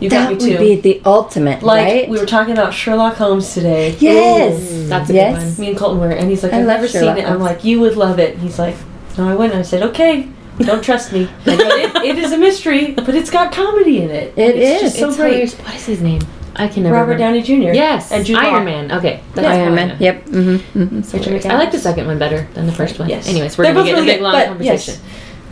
you 0.00 0.10
got 0.10 0.30
That 0.30 0.42
me 0.42 0.50
would 0.50 0.58
be 0.58 0.76
the 0.80 1.00
ultimate, 1.04 1.62
like 1.62 1.84
right? 1.84 2.08
we 2.08 2.18
were 2.18 2.26
talking 2.26 2.52
about 2.52 2.74
Sherlock 2.74 3.14
Holmes 3.16 3.52
today. 3.54 3.96
yes. 3.98 4.88
That's 4.88 5.10
a 5.10 5.14
Yes. 5.14 5.38
good 5.38 5.48
one. 5.56 5.60
Me 5.60 5.68
and 5.70 5.78
Colton 5.78 6.00
were, 6.00 6.10
and 6.10 6.28
he's 6.28 6.42
like, 6.42 6.52
I 6.52 6.60
I've 6.60 6.66
never 6.66 6.86
Sherlock 6.88 7.16
seen 7.16 7.24
it. 7.24 7.30
I'm 7.30 7.40
like, 7.40 7.64
you 7.64 7.80
would 7.80 7.96
love 7.96 8.18
it. 8.18 8.36
He's 8.38 8.58
like, 8.58 8.76
no, 9.16 9.28
I 9.28 9.34
wouldn't. 9.34 9.58
I 9.58 9.62
said, 9.62 9.82
okay, 9.84 10.28
don't 10.58 10.82
trust 10.84 11.12
me. 11.12 11.28
But 11.44 11.58
it, 11.60 11.96
it 12.04 12.18
is 12.18 12.32
a 12.32 12.38
mystery, 12.38 12.92
but 12.92 13.14
it's 13.14 13.30
got 13.30 13.50
comedy 13.52 14.02
in 14.02 14.10
it. 14.10 14.34
It 14.36 14.56
it's 14.56 14.76
is. 14.76 14.80
Just 14.82 14.98
so 14.98 15.08
It's 15.08 15.16
great. 15.16 15.28
hilarious. 15.30 15.54
What 15.54 15.74
is 15.74 15.86
his 15.86 16.00
name? 16.02 16.20
I 16.58 16.68
can 16.68 16.82
never 16.82 16.94
Robert 16.94 17.12
remember. 17.12 17.40
Downey 17.40 17.42
Jr. 17.70 17.72
Yes, 17.74 18.12
and 18.12 18.24
Jude 18.24 18.36
Iron 18.36 18.52
Law. 18.54 18.64
Man. 18.64 18.92
Okay, 18.92 19.20
that's 19.34 19.46
Iron 19.48 19.74
Man. 19.74 19.96
Yep. 20.00 20.24
Mm-hmm. 20.26 20.82
Mm-hmm. 20.82 21.32
Rachel 21.34 21.50
I 21.50 21.54
like 21.54 21.72
the 21.72 21.78
second 21.78 22.06
one 22.06 22.18
better 22.18 22.46
than 22.54 22.66
the 22.66 22.72
first 22.72 22.98
one. 22.98 23.08
Yes. 23.08 23.28
Anyways, 23.28 23.56
we're 23.56 23.64
They're 23.64 23.74
gonna 23.74 23.86
get 23.86 23.98
in 23.98 23.98
a 23.98 24.02
really 24.02 24.12
big 24.12 24.18
good, 24.18 24.22
long 24.24 24.32
but 24.32 24.46
conversation. 24.48 24.94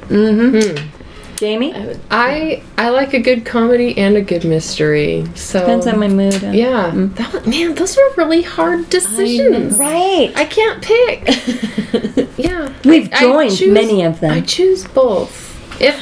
Mm-hmm. 0.08 0.86
Hmm. 0.86 0.96
Jamie? 1.36 1.74
I 2.10 2.62
I 2.78 2.88
like 2.88 3.12
a 3.12 3.20
good 3.20 3.44
comedy 3.44 3.96
and 3.98 4.16
a 4.16 4.22
good 4.22 4.44
mystery. 4.44 5.26
So 5.34 5.60
Depends 5.60 5.86
on 5.86 5.98
my 5.98 6.08
mood. 6.08 6.40
Yeah, 6.42 6.90
that 6.94 7.46
man, 7.46 7.74
those 7.74 7.96
were 7.96 8.14
really 8.16 8.42
hard 8.42 8.88
decisions. 8.88 9.76
Right. 9.76 10.32
I 10.34 10.44
can't 10.46 10.82
pick. 10.82 12.28
yeah, 12.38 12.72
We've 12.84 13.12
I 13.12 13.20
joined 13.20 13.56
choose- 13.56 13.72
many 13.72 14.02
of 14.02 14.20
them. 14.20 14.32
I 14.32 14.40
choose 14.40 14.86
both. 14.88 15.45
If 15.80 15.94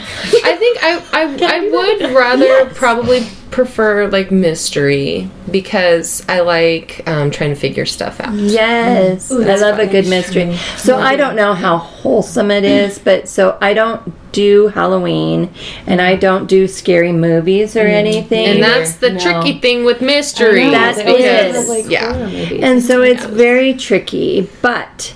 I 0.45 0.57
think 0.57 0.79
I 0.83 1.03
I, 1.13 1.23
I 1.57 1.69
would 1.69 2.15
rather 2.15 2.67
probably 2.75 3.27
prefer 3.51 4.09
like 4.09 4.33
mystery 4.33 5.31
because 5.49 6.25
I 6.29 6.41
like 6.41 7.07
um, 7.07 7.31
trying 7.31 7.51
to 7.51 7.57
figure 7.57 7.87
stuff 7.87 8.19
out. 8.21 8.35
Yes, 8.35 9.31
Ooh, 9.31 9.43
I 9.43 9.45
that's 9.45 9.63
love 9.63 9.79
a 9.79 9.87
good 9.87 10.09
mystery. 10.09 10.47
true. 10.47 10.57
So 10.77 10.99
I 10.99 11.15
don't 11.15 11.37
know 11.37 11.55
how 11.55 11.77
wholesome 11.79 12.51
it 12.51 12.65
is, 12.65 12.99
but 12.99 13.29
so 13.29 13.57
I 13.61 13.73
don't 13.73 14.13
do 14.33 14.67
Halloween 14.69 15.55
and 15.87 16.01
I 16.01 16.17
don't 16.17 16.47
do 16.49 16.67
scary 16.67 17.13
movies 17.13 17.77
or 17.77 17.87
anything. 17.87 18.47
And 18.47 18.63
that's 18.63 18.97
the 18.97 19.11
No. 19.11 19.21
tricky 19.21 19.61
thing 19.61 19.85
with 19.85 20.01
mystery. 20.01 20.71
That 20.71 20.99
is, 20.99 21.05
They 21.05 21.51
always 21.57 21.69
like, 21.69 21.91
Yeah. 21.93 22.13
And 22.17 22.83
so 22.83 23.03
it's 23.03 23.25
very 23.25 23.75
tricky, 23.75 24.51
but 24.63 25.15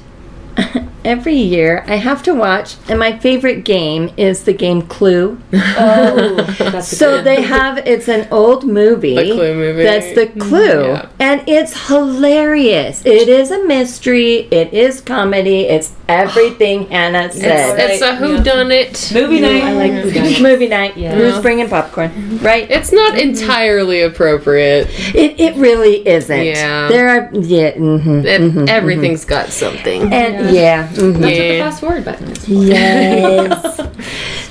every 1.04 1.36
year 1.36 1.84
I 1.86 1.96
have 1.96 2.22
to 2.24 2.34
watch, 2.34 2.76
and 2.88 2.98
my 2.98 3.18
favorite 3.18 3.64
game 3.64 4.12
is 4.16 4.44
the 4.44 4.52
game 4.52 4.82
Clue. 4.82 5.40
Oh, 5.52 6.36
That's 6.58 6.92
a 6.92 6.96
So 6.96 7.16
good 7.16 7.24
they 7.24 7.36
one. 7.36 7.44
have 7.44 7.78
it's 7.78 8.08
an 8.08 8.28
old 8.30 8.64
movie. 8.64 9.14
The 9.14 9.32
Clue 9.32 9.54
movie. 9.54 9.82
That's 9.82 10.14
the 10.14 10.26
mm-hmm. 10.26 10.40
clue. 10.40 10.92
Yeah. 10.92 11.08
And 11.18 11.48
it's 11.48 11.88
hilarious. 11.88 13.04
It 13.04 13.28
is 13.28 13.50
a 13.50 13.64
mystery, 13.64 14.48
it 14.50 14.72
is 14.72 15.00
comedy, 15.00 15.60
it's 15.62 15.92
everything 16.08 16.86
Hannah 16.90 17.30
said. 17.32 17.78
It's 17.78 18.02
a 18.02 18.16
who 18.16 18.42
done 18.42 18.70
it. 18.70 19.10
movie 19.12 19.40
night. 19.40 19.62
I 19.62 19.72
like 19.72 19.92
Who 19.92 20.10
Done 20.10 20.24
It's 20.24 20.40
It. 20.40 20.42
movie 20.42 20.68
night. 20.68 20.96
Yeah. 20.96 21.14
Who's 21.14 21.38
bringing 21.40 21.68
popcorn? 21.68 22.10
Mm-hmm. 22.10 22.44
Right? 22.44 22.70
It's 22.70 22.92
not 22.92 23.14
mm-hmm. 23.14 23.30
entirely 23.30 24.02
appropriate. 24.02 24.88
It, 25.14 25.38
it 25.38 25.56
really 25.56 26.06
isn't. 26.06 26.44
Yeah. 26.44 26.88
There 26.88 27.08
are 27.08 27.30
yeah. 27.34 27.72
hmm 27.72 28.24
It, 28.24 28.68
everything's 28.68 29.24
got 29.24 29.50
something. 29.50 30.12
And 30.12 30.54
yeah. 30.54 30.87
Mhm. 30.96 31.20
That's 31.20 31.20
what 31.20 31.48
the 31.48 31.58
fast 31.58 31.80
forward 31.80 32.04
button 32.04 32.30
is. 32.30 32.44
for. 32.44 32.50
Yes. 32.50 33.80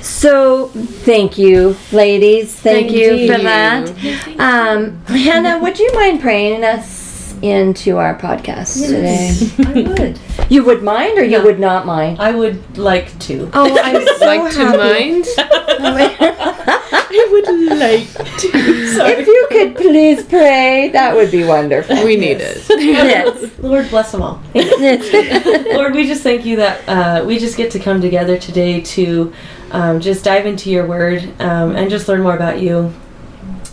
so 0.02 0.68
thank 0.68 1.38
you, 1.38 1.76
ladies. 1.92 2.54
Thank, 2.54 2.88
Thank 2.88 2.98
you, 2.98 3.08
for 3.26 3.38
you. 3.38 3.42
that. 3.44 4.38
Um, 4.38 5.00
Hannah, 5.06 5.58
would 5.60 5.78
you 5.78 5.90
mind 5.94 6.20
praying 6.20 6.64
us 6.64 6.97
into 7.42 7.96
our 7.98 8.16
podcast 8.18 8.86
today? 8.86 9.32
I 9.66 9.88
would. 10.02 10.18
You 10.50 10.64
would 10.64 10.82
mind, 10.82 11.18
or 11.18 11.24
you 11.24 11.38
No. 11.38 11.44
would 11.44 11.58
not 11.60 11.84
mind? 11.86 12.18
I 12.20 12.32
would 12.34 12.78
like 12.78 13.16
to. 13.20 13.50
Oh, 13.52 13.78
I 13.82 13.92
would 13.92 14.08
so 14.18 14.26
like 14.26 14.52
to 14.54 14.64
mind? 14.76 15.26
I 15.38 17.28
would 17.30 17.78
like 17.78 18.08
to. 18.38 18.48
If 18.52 19.26
you 19.26 19.46
could 19.50 19.76
please 19.76 20.24
pray, 20.24 20.88
that 20.92 21.14
would 21.14 21.30
be 21.30 21.44
wonderful. 21.44 21.96
We 22.04 22.16
need 22.16 22.38
it. 22.40 22.64
yes. 22.68 23.58
Lord 23.58 23.88
bless 23.90 24.12
them 24.12 24.22
all. 24.22 24.40
Lord, 24.54 25.94
we 25.94 26.06
just 26.06 26.22
thank 26.22 26.44
you 26.44 26.56
that 26.56 26.88
uh, 26.88 27.24
we 27.24 27.38
just 27.38 27.56
get 27.56 27.70
to 27.72 27.78
come 27.78 28.00
together 28.00 28.38
today 28.38 28.80
to 28.80 29.32
um, 29.70 30.00
just 30.00 30.24
dive 30.24 30.46
into 30.46 30.70
your 30.70 30.86
word 30.86 31.22
um, 31.40 31.76
and 31.76 31.90
just 31.90 32.08
learn 32.08 32.22
more 32.22 32.34
about 32.36 32.60
you. 32.60 32.92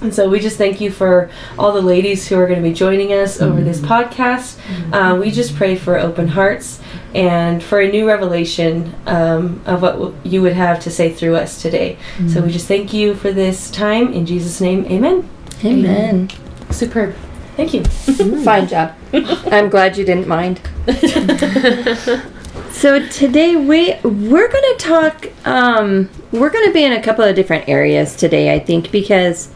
And 0.01 0.13
so 0.13 0.29
we 0.29 0.39
just 0.39 0.57
thank 0.57 0.81
you 0.81 0.91
for 0.91 1.29
all 1.57 1.71
the 1.71 1.81
ladies 1.81 2.27
who 2.27 2.37
are 2.37 2.47
going 2.47 2.61
to 2.61 2.67
be 2.67 2.73
joining 2.73 3.13
us 3.13 3.41
over 3.41 3.61
this 3.61 3.79
podcast. 3.79 4.57
Uh, 4.91 5.15
we 5.15 5.31
just 5.31 5.55
pray 5.55 5.75
for 5.75 5.97
open 5.97 6.27
hearts 6.27 6.81
and 7.13 7.63
for 7.63 7.79
a 7.79 7.89
new 7.91 8.05
revelation 8.07 8.93
um, 9.07 9.61
of 9.65 9.81
what 9.81 9.93
w- 9.93 10.15
you 10.23 10.41
would 10.41 10.53
have 10.53 10.79
to 10.81 10.91
say 10.91 11.11
through 11.13 11.35
us 11.35 11.61
today. 11.61 11.97
So 12.27 12.41
we 12.41 12.51
just 12.51 12.67
thank 12.67 12.93
you 12.93 13.15
for 13.15 13.31
this 13.31 13.71
time. 13.71 14.11
In 14.13 14.25
Jesus' 14.25 14.59
name, 14.61 14.85
amen. 14.85 15.27
Amen. 15.63 16.29
Superb. 16.71 17.15
Thank 17.55 17.73
you. 17.73 17.83
Fine 18.43 18.67
job. 18.67 18.93
I'm 19.13 19.69
glad 19.69 19.97
you 19.97 20.03
didn't 20.05 20.27
mind. 20.27 20.59
So 22.71 23.05
today 23.07 23.55
we 23.55 23.95
we're 24.03 24.49
going 24.49 24.63
to 24.63 24.75
talk 24.77 25.27
um, 25.47 26.09
we're 26.33 26.49
going 26.49 26.67
to 26.67 26.73
be 26.73 26.83
in 26.83 26.91
a 26.91 27.01
couple 27.01 27.23
of 27.23 27.33
different 27.35 27.69
areas 27.69 28.15
today, 28.15 28.53
I 28.53 28.59
think, 28.59 28.91
because 28.91 29.49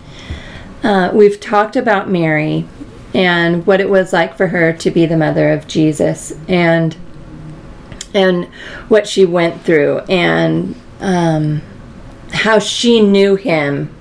uh, 0.83 1.11
we've 1.13 1.39
talked 1.39 1.75
about 1.75 2.09
Mary 2.09 2.67
and 3.13 3.65
what 3.65 3.81
it 3.81 3.89
was 3.89 4.13
like 4.13 4.35
for 4.37 4.47
her 4.47 4.71
to 4.73 4.91
be 4.91 5.05
the 5.05 5.17
mother 5.17 5.51
of 5.51 5.67
Jesus 5.67 6.33
and 6.47 6.95
and 8.13 8.45
what 8.87 9.07
she 9.07 9.25
went 9.25 9.61
through 9.61 9.99
and 10.09 10.75
um, 10.99 11.61
how 12.31 12.59
she 12.59 13.01
knew 13.01 13.35
him 13.35 13.93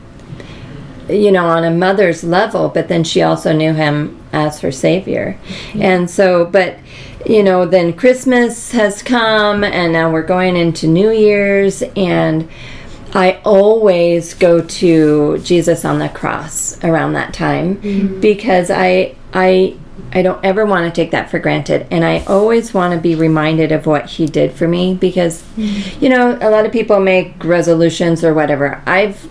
you 1.09 1.31
know 1.31 1.47
on 1.47 1.65
a 1.65 1.71
mother's 1.71 2.23
level 2.23 2.69
but 2.69 2.89
then 2.89 3.03
she 3.03 3.23
also 3.23 3.53
knew 3.53 3.73
him 3.73 4.15
as 4.33 4.61
her 4.61 4.73
savior. 4.73 5.39
And 5.75 6.11
so 6.11 6.45
but 6.45 6.79
you 7.27 7.43
know 7.43 7.67
then 7.67 7.93
christmas 7.93 8.71
has 8.71 9.03
come 9.03 9.65
and 9.65 9.93
now 9.93 10.11
we're 10.11 10.23
going 10.23 10.57
into 10.57 10.87
new 10.87 11.11
year's 11.11 11.83
and 11.97 12.49
i 13.15 13.41
always 13.45 14.35
go 14.35 14.61
to 14.61 15.39
jesus 15.39 15.85
on 15.85 15.99
the 15.99 16.09
cross 16.09 16.83
around 16.85 17.13
that 17.13 17.33
time 17.33 17.77
mm-hmm. 17.77 18.21
because 18.21 18.71
i 18.71 19.15
i 19.33 19.75
i 20.13 20.23
don't 20.23 20.43
ever 20.45 20.65
want 20.65 20.85
to 20.85 21.03
take 21.03 21.11
that 21.11 21.31
for 21.31 21.39
granted. 21.39 21.87
And 21.91 22.05
i 22.05 22.21
always 22.25 22.73
want 22.73 22.95
to 22.95 23.01
be 23.01 23.15
reminded 23.15 23.73
of 23.73 23.87
what 23.87 24.07
he 24.07 24.27
did 24.27 24.53
for 24.53 24.69
me 24.69 24.95
because 24.95 25.43
mm-hmm. 25.57 26.03
you 26.03 26.09
know 26.09 26.39
a 26.41 26.51
lot 26.51 26.67
of 26.67 26.73
people 26.73 27.01
make 27.01 27.45
resolutions 27.45 28.25
or 28.25 28.33
whatever. 28.33 28.83
I've 28.87 29.29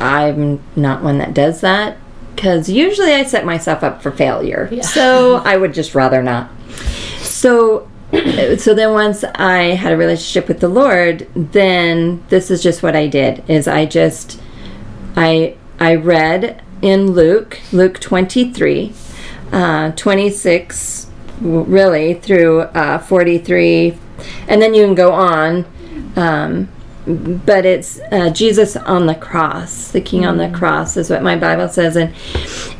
I'm 0.00 0.62
not 0.76 1.02
one 1.02 1.18
that 1.18 1.34
does 1.34 1.60
that 1.60 1.98
because 2.34 2.68
usually 2.68 3.12
I 3.12 3.24
set 3.24 3.44
myself 3.44 3.82
up 3.82 4.00
for 4.00 4.12
failure. 4.12 4.68
So 4.82 5.36
I 5.36 5.56
would 5.56 5.74
just 5.74 5.94
rather 5.94 6.22
not. 6.22 6.48
So 7.18 7.87
so 8.58 8.74
then 8.74 8.92
once 8.92 9.24
I 9.34 9.74
had 9.74 9.92
a 9.92 9.96
relationship 9.96 10.48
with 10.48 10.60
the 10.60 10.68
Lord, 10.68 11.28
then 11.34 12.24
this 12.28 12.50
is 12.50 12.62
just 12.62 12.82
what 12.82 12.96
I 12.96 13.06
did 13.06 13.48
is 13.48 13.68
I 13.68 13.86
just 13.86 14.40
I 15.16 15.56
I 15.78 15.94
read 15.94 16.62
in 16.80 17.12
Luke, 17.12 17.58
Luke 17.72 18.00
23, 18.00 18.92
uh, 19.52 19.92
26 19.92 21.06
really 21.40 22.14
through 22.14 22.60
uh, 22.60 22.98
43 22.98 23.96
and 24.48 24.60
then 24.60 24.74
you 24.74 24.84
can 24.84 24.94
go 24.94 25.12
on 25.12 25.64
um, 26.16 26.68
but 27.08 27.64
it's 27.64 27.98
uh, 28.12 28.30
Jesus 28.30 28.76
on 28.76 29.06
the 29.06 29.14
cross, 29.14 29.90
the 29.90 30.00
King 30.00 30.26
on 30.26 30.36
the 30.36 30.50
cross, 30.50 30.96
is 30.96 31.08
what 31.08 31.22
my 31.22 31.36
Bible 31.36 31.68
says, 31.68 31.96
and 31.96 32.14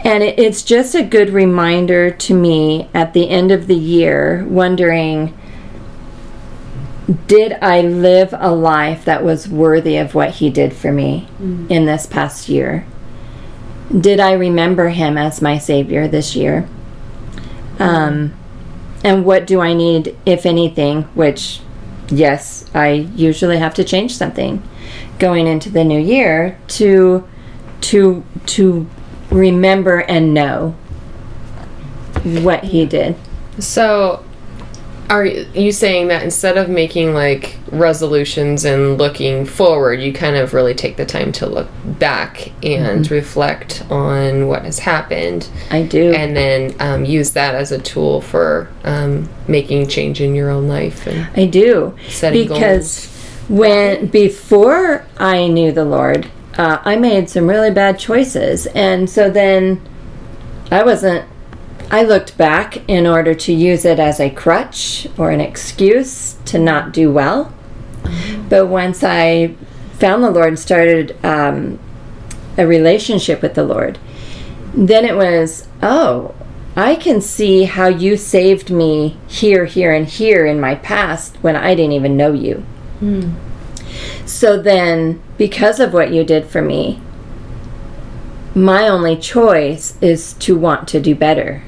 and 0.04 0.22
it, 0.22 0.38
it's 0.38 0.62
just 0.62 0.94
a 0.94 1.02
good 1.02 1.30
reminder 1.30 2.10
to 2.10 2.34
me 2.34 2.90
at 2.92 3.14
the 3.14 3.30
end 3.30 3.50
of 3.50 3.66
the 3.66 3.74
year, 3.74 4.44
wondering, 4.46 5.36
did 7.26 7.54
I 7.62 7.80
live 7.80 8.34
a 8.36 8.54
life 8.54 9.06
that 9.06 9.24
was 9.24 9.48
worthy 9.48 9.96
of 9.96 10.14
what 10.14 10.32
He 10.32 10.50
did 10.50 10.74
for 10.74 10.92
me 10.92 11.26
in 11.40 11.86
this 11.86 12.04
past 12.04 12.50
year? 12.50 12.86
Did 13.98 14.20
I 14.20 14.32
remember 14.32 14.90
Him 14.90 15.16
as 15.16 15.40
my 15.40 15.56
Savior 15.56 16.06
this 16.06 16.36
year? 16.36 16.68
Um, 17.78 18.34
and 19.02 19.24
what 19.24 19.46
do 19.46 19.60
I 19.60 19.72
need, 19.72 20.18
if 20.26 20.44
anything, 20.44 21.04
which 21.14 21.60
yes, 22.08 22.64
I 22.74 22.90
usually 22.90 23.58
have 23.58 23.74
to 23.74 23.84
change 23.84 24.16
something 24.16 24.62
going 25.18 25.46
into 25.46 25.70
the 25.70 25.84
new 25.84 26.00
year 26.00 26.58
to 26.68 27.28
to 27.80 28.24
to 28.46 28.86
remember 29.30 30.00
and 30.00 30.34
know 30.34 30.76
what 32.22 32.64
he 32.64 32.86
did. 32.86 33.16
So, 33.58 34.24
are 35.10 35.24
you 35.24 35.72
saying 35.72 36.08
that 36.08 36.22
instead 36.22 36.58
of 36.58 36.68
making 36.68 37.14
like 37.14 37.56
resolutions 37.72 38.64
and 38.64 38.98
looking 38.98 39.46
forward, 39.46 40.00
you 40.00 40.12
kind 40.12 40.36
of 40.36 40.52
really 40.52 40.74
take 40.74 40.96
the 40.96 41.06
time 41.06 41.32
to 41.32 41.46
look 41.46 41.68
back 41.98 42.52
and 42.62 43.10
reflect 43.10 43.84
on 43.90 44.48
what 44.48 44.64
has 44.64 44.78
happened, 44.78 45.48
I 45.70 45.82
do. 45.82 46.12
and 46.12 46.36
then 46.36 46.74
um, 46.78 47.04
use 47.04 47.30
that 47.32 47.54
as 47.54 47.72
a 47.72 47.78
tool 47.78 48.20
for 48.20 48.68
um, 48.84 49.28
making 49.46 49.88
change 49.88 50.20
in 50.20 50.34
your 50.34 50.50
own 50.50 50.68
life 50.68 51.06
and 51.06 51.28
I 51.34 51.46
do. 51.46 51.96
setting 52.08 52.46
because 52.46 53.06
goals? 53.06 53.58
when 53.60 54.06
before 54.06 55.06
I 55.16 55.48
knew 55.48 55.72
the 55.72 55.86
Lord, 55.86 56.30
uh, 56.58 56.82
I 56.84 56.96
made 56.96 57.30
some 57.30 57.48
really 57.48 57.70
bad 57.70 57.98
choices, 57.98 58.66
and 58.66 59.08
so 59.08 59.30
then 59.30 59.80
I 60.70 60.82
wasn't. 60.82 61.26
I 61.90 62.02
looked 62.02 62.36
back 62.36 62.86
in 62.86 63.06
order 63.06 63.34
to 63.34 63.52
use 63.52 63.86
it 63.86 63.98
as 63.98 64.20
a 64.20 64.28
crutch 64.28 65.06
or 65.16 65.30
an 65.30 65.40
excuse 65.40 66.34
to 66.44 66.58
not 66.58 66.92
do 66.92 67.10
well. 67.10 67.52
But 68.48 68.66
once 68.66 69.02
I 69.02 69.54
found 69.92 70.22
the 70.22 70.30
Lord 70.30 70.48
and 70.48 70.58
started 70.58 71.16
um, 71.24 71.78
a 72.58 72.66
relationship 72.66 73.40
with 73.40 73.54
the 73.54 73.64
Lord, 73.64 73.98
then 74.74 75.06
it 75.06 75.16
was, 75.16 75.66
oh, 75.82 76.34
I 76.76 76.94
can 76.94 77.22
see 77.22 77.64
how 77.64 77.88
you 77.88 78.18
saved 78.18 78.70
me 78.70 79.16
here, 79.26 79.64
here, 79.64 79.92
and 79.92 80.06
here 80.06 80.44
in 80.44 80.60
my 80.60 80.74
past 80.74 81.36
when 81.36 81.56
I 81.56 81.74
didn't 81.74 81.92
even 81.92 82.18
know 82.18 82.32
you. 82.32 82.64
So 84.26 84.60
then, 84.60 85.22
because 85.38 85.80
of 85.80 85.94
what 85.94 86.12
you 86.12 86.22
did 86.22 86.46
for 86.46 86.60
me, 86.60 87.00
my 88.54 88.86
only 88.86 89.16
choice 89.16 89.96
is 90.02 90.34
to 90.34 90.56
want 90.56 90.86
to 90.88 91.00
do 91.00 91.14
better 91.14 91.62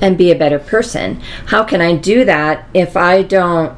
and 0.00 0.18
be 0.18 0.30
a 0.30 0.38
better 0.38 0.58
person. 0.58 1.20
How 1.46 1.64
can 1.64 1.80
I 1.80 1.96
do 1.96 2.24
that 2.24 2.68
if 2.74 2.96
I 2.96 3.22
don't 3.22 3.76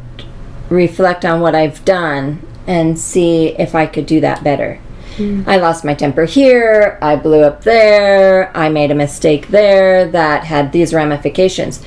reflect 0.68 1.25
on 1.25 1.40
what 1.40 1.55
I've 1.55 1.85
done 1.85 2.46
and 2.66 2.99
see 2.99 3.49
if 3.59 3.75
I 3.75 3.87
could 3.87 4.07
do 4.07 4.20
that 4.20 4.42
better? 4.42 4.81
I 5.19 5.57
lost 5.57 5.85
my 5.85 5.95
temper 5.95 6.25
here, 6.25 6.99
I 7.01 7.17
blew 7.17 7.43
up 7.43 7.65
there, 7.65 8.55
I 8.57 8.69
made 8.69 8.91
a 8.91 8.95
mistake 8.95 9.49
there 9.49 10.07
that 10.09 10.45
had 10.45 10.73
these 10.73 10.93
ramifications. 10.93 11.83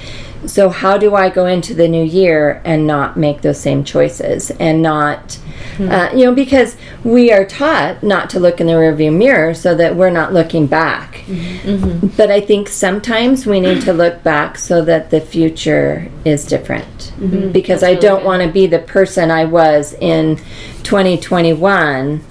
So, 0.46 0.70
how 0.70 0.98
do 0.98 1.16
I 1.16 1.30
go 1.30 1.46
into 1.48 1.74
the 1.74 1.88
new 1.88 2.04
year 2.04 2.62
and 2.64 2.88
not 2.88 3.18
make 3.18 3.42
those 3.42 3.60
same 3.60 3.84
choices 3.84 4.52
and 4.52 4.82
not, 4.82 5.34
hmm. 5.76 5.90
uh, 5.90 6.12
you 6.14 6.24
know, 6.24 6.34
because 6.34 6.78
we 7.04 7.30
are 7.32 7.44
taught 7.44 8.02
not 8.04 8.30
to 8.32 8.40
look 8.40 8.62
in 8.62 8.68
the 8.68 8.74
rearview 8.74 9.14
mirror 9.14 9.54
so 9.54 9.76
that 9.76 9.98
we're 9.98 10.10
not 10.10 10.32
looking 10.32 10.66
back. 10.66 11.16
Mm-hmm. 11.26 11.70
Mm-hmm. 11.70 12.08
But 12.16 12.32
I 12.32 12.40
think 12.40 12.70
sometimes 12.70 13.46
we 13.46 13.60
need 13.60 13.82
to 13.82 13.92
look 13.92 14.24
back 14.24 14.58
so 14.58 14.82
that 14.86 15.10
the 15.10 15.20
future 15.20 16.10
is 16.24 16.46
different. 16.46 17.14
Mm-hmm. 17.18 17.52
Because 17.52 17.84
I 17.84 17.96
don't 17.96 18.24
want 18.24 18.42
to 18.42 18.50
be 18.50 18.66
the 18.66 18.80
person 18.80 19.32
I 19.32 19.44
was 19.44 19.94
in 19.94 20.38
2021 20.84 22.24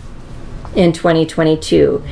in 0.78 0.92
2022 0.92 2.02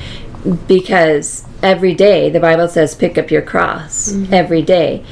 because 0.66 1.44
every 1.62 1.94
day 1.94 2.28
the 2.30 2.40
bible 2.40 2.68
says 2.68 2.94
pick 2.94 3.16
up 3.16 3.30
your 3.30 3.42
cross 3.42 4.12
every 4.30 4.62
day. 4.62 5.04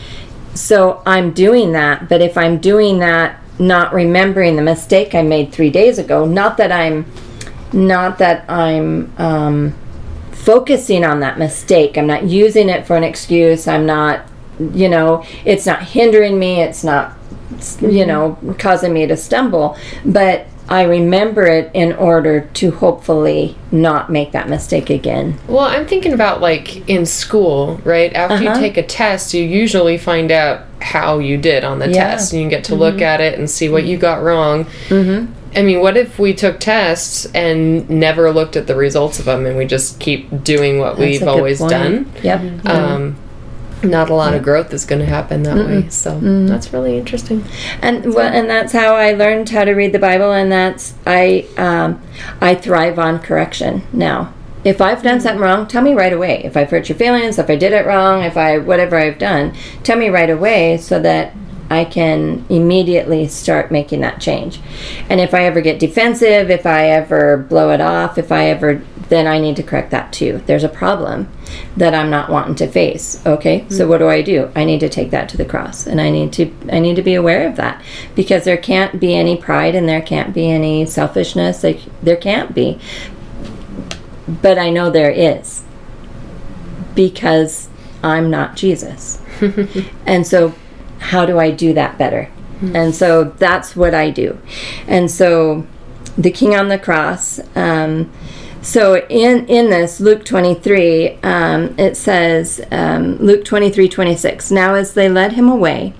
So 0.54 1.02
i'm 1.06 1.32
doing 1.32 1.72
that 1.72 2.08
but 2.08 2.20
if 2.20 2.36
i'm 2.36 2.58
doing 2.58 2.98
that 2.98 3.40
not 3.58 3.92
remembering 3.92 4.56
the 4.56 4.62
mistake 4.62 5.14
i 5.14 5.22
made 5.22 5.52
three 5.52 5.70
days 5.70 5.98
ago 5.98 6.24
not 6.26 6.56
that 6.58 6.70
i'm 6.70 7.06
not 7.72 8.18
that 8.18 8.48
i'm 8.48 9.12
um, 9.18 9.74
focusing 10.44 11.04
on 11.04 11.20
that 11.20 11.38
mistake. 11.38 11.96
I'm 11.96 12.06
not 12.06 12.24
using 12.24 12.68
it 12.68 12.86
for 12.86 12.96
an 12.96 13.04
excuse. 13.04 13.66
I'm 13.66 13.86
not 13.86 14.26
you 14.58 14.88
know 14.88 15.24
it's 15.44 15.66
not 15.66 15.82
hindering 15.82 16.38
me. 16.38 16.60
It's 16.60 16.84
not 16.84 17.16
you 17.80 18.04
know 18.06 18.38
causing 18.58 18.92
me 18.92 19.06
to 19.06 19.16
stumble. 19.16 19.76
But 20.04 20.46
i 20.68 20.82
remember 20.82 21.44
it 21.46 21.70
in 21.74 21.92
order 21.92 22.48
to 22.54 22.70
hopefully 22.70 23.56
not 23.70 24.10
make 24.10 24.32
that 24.32 24.48
mistake 24.48 24.88
again 24.90 25.38
Well, 25.48 25.60
I'm 25.64 25.86
thinking 25.86 26.12
about 26.12 26.40
like 26.40 26.88
in 26.88 27.04
school, 27.06 27.80
right? 27.84 28.12
After 28.14 28.42
you 28.42 28.48
Uh-huh. 28.50 28.60
take 28.60 28.76
a 28.76 28.82
test, 28.82 29.34
you 29.34 29.42
usually 29.44 29.98
find 29.98 30.30
out 30.32 30.60
how 30.80 31.18
you 31.18 31.36
did 31.36 31.64
on 31.64 31.78
the 31.80 31.88
Yeah. 31.88 32.10
test, 32.10 32.32
and 32.32 32.42
you 32.42 32.48
get 32.48 32.64
to 32.64 32.74
look 32.74 33.00
at 33.02 33.20
it 33.20 33.38
and 33.38 33.48
see 33.50 33.68
what 33.68 33.84
you 33.84 33.96
got 33.96 34.22
wrong. 34.22 34.66
mm-hmm. 34.88 35.26
I 35.56 35.62
mean, 35.62 35.80
what 35.80 35.96
if 35.96 36.18
we 36.18 36.34
took 36.34 36.58
tests 36.60 37.26
and 37.34 37.88
never 37.88 38.30
looked 38.32 38.56
at 38.56 38.66
the 38.66 38.74
results 38.74 39.18
of 39.20 39.24
them, 39.26 39.46
and 39.46 39.56
we 39.56 39.66
just 39.66 40.00
keep 40.00 40.42
doing 40.42 40.78
what 40.78 40.96
That's 40.96 41.00
we've 41.20 41.28
always 41.28 41.58
point. 41.60 41.70
done? 41.70 42.06
yep 42.22 42.40
Um, 42.66 43.16
not 43.84 44.10
a 44.10 44.14
lot 44.14 44.34
of 44.34 44.42
growth 44.42 44.72
is 44.72 44.84
going 44.84 45.00
to 45.00 45.06
happen 45.06 45.42
that 45.44 45.56
way. 45.56 45.88
So 45.88 46.18
that's 46.46 46.72
really 46.72 46.98
interesting. 46.98 47.44
and 47.82 48.14
well, 48.14 48.32
and 48.32 48.48
that's 48.48 48.72
how 48.72 48.94
I 48.94 49.12
learned 49.12 49.48
how 49.50 49.64
to 49.64 49.72
read 49.72 49.92
the 49.92 49.98
Bible, 49.98 50.32
and 50.32 50.50
that's 50.50 50.94
I 51.06 51.46
um, 51.56 52.00
I 52.40 52.54
thrive 52.54 52.98
on 52.98 53.18
correction 53.18 53.82
now. 53.92 54.32
If 54.64 54.80
I've 54.80 55.02
done 55.02 55.20
something 55.20 55.42
wrong, 55.42 55.66
tell 55.66 55.82
me 55.82 55.92
right 55.92 56.12
away. 56.12 56.42
If 56.42 56.56
I've 56.56 56.70
hurt 56.70 56.88
your 56.88 56.96
feelings, 56.96 57.38
if 57.38 57.50
I 57.50 57.56
did 57.56 57.72
it 57.72 57.84
wrong, 57.84 58.22
if 58.22 58.36
I 58.36 58.58
whatever 58.58 58.96
I've 58.96 59.18
done, 59.18 59.54
tell 59.82 59.98
me 59.98 60.08
right 60.08 60.30
away 60.30 60.78
so 60.78 60.98
that 61.00 61.34
I 61.70 61.84
can 61.84 62.44
immediately 62.48 63.26
start 63.26 63.70
making 63.70 64.00
that 64.00 64.20
change. 64.20 64.60
And 65.08 65.20
if 65.20 65.34
I 65.34 65.44
ever 65.44 65.60
get 65.60 65.78
defensive, 65.78 66.50
if 66.50 66.66
I 66.66 66.88
ever 66.88 67.36
blow 67.36 67.70
it 67.70 67.80
off, 67.80 68.18
if 68.18 68.30
I 68.30 68.46
ever 68.46 68.82
then 69.08 69.26
I 69.26 69.38
need 69.38 69.56
to 69.56 69.62
correct 69.62 69.90
that 69.90 70.12
too. 70.12 70.42
There's 70.46 70.64
a 70.64 70.68
problem 70.68 71.28
that 71.76 71.94
I'm 71.94 72.10
not 72.10 72.30
wanting 72.30 72.54
to 72.56 72.66
face. 72.66 73.24
Okay, 73.26 73.66
so 73.68 73.86
what 73.86 73.98
do 73.98 74.08
I 74.08 74.22
do? 74.22 74.50
I 74.54 74.64
need 74.64 74.80
to 74.80 74.88
take 74.88 75.10
that 75.10 75.28
to 75.30 75.36
the 75.36 75.44
cross, 75.44 75.86
and 75.86 76.00
I 76.00 76.10
need 76.10 76.32
to 76.34 76.52
I 76.70 76.78
need 76.78 76.96
to 76.96 77.02
be 77.02 77.14
aware 77.14 77.46
of 77.46 77.56
that 77.56 77.82
because 78.14 78.44
there 78.44 78.56
can't 78.56 79.00
be 79.00 79.14
any 79.14 79.36
pride 79.36 79.74
and 79.74 79.88
there 79.88 80.02
can't 80.02 80.34
be 80.34 80.50
any 80.50 80.86
selfishness. 80.86 81.62
Like 81.62 81.80
there 82.02 82.16
can't 82.16 82.54
be, 82.54 82.78
but 84.26 84.58
I 84.58 84.70
know 84.70 84.90
there 84.90 85.10
is 85.10 85.62
because 86.94 87.68
I'm 88.02 88.30
not 88.30 88.56
Jesus, 88.56 89.20
and 90.06 90.26
so 90.26 90.54
how 90.98 91.26
do 91.26 91.38
I 91.38 91.50
do 91.50 91.74
that 91.74 91.98
better? 91.98 92.30
And 92.72 92.94
so 92.94 93.24
that's 93.24 93.76
what 93.76 93.94
I 93.94 94.10
do, 94.10 94.38
and 94.86 95.10
so 95.10 95.66
the 96.16 96.30
King 96.30 96.54
on 96.54 96.68
the 96.68 96.78
cross. 96.78 97.40
Um, 97.54 98.10
so 98.64 99.06
in 99.08 99.46
in 99.46 99.68
this 99.68 100.00
Luke 100.00 100.24
23, 100.24 101.18
um, 101.22 101.74
it 101.78 101.96
says 101.96 102.64
um, 102.72 103.18
Luke 103.18 103.44
23 103.44 103.88
26. 103.88 104.50
Now 104.50 104.74
as 104.74 104.94
they 104.94 105.08
led 105.08 105.32
him 105.32 105.48
away, 105.48 105.92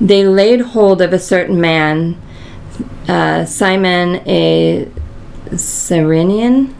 they 0.00 0.26
laid 0.26 0.60
hold 0.60 1.00
of 1.00 1.12
a 1.12 1.18
certain 1.20 1.60
man, 1.60 2.20
uh, 3.08 3.44
Simon 3.44 4.16
a 4.26 4.90
Cyrenian, 5.56 6.74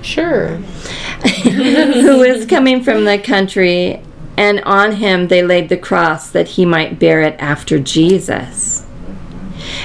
Sure. 0.00 0.56
who 1.42 2.18
was 2.18 2.46
coming 2.46 2.82
from 2.82 3.04
the 3.04 3.18
country, 3.18 4.02
and 4.38 4.60
on 4.62 4.92
him 4.92 5.28
they 5.28 5.42
laid 5.42 5.68
the 5.68 5.76
cross 5.76 6.30
that 6.30 6.48
he 6.48 6.64
might 6.64 6.98
bear 6.98 7.20
it 7.20 7.36
after 7.38 7.78
Jesus. 7.78 8.86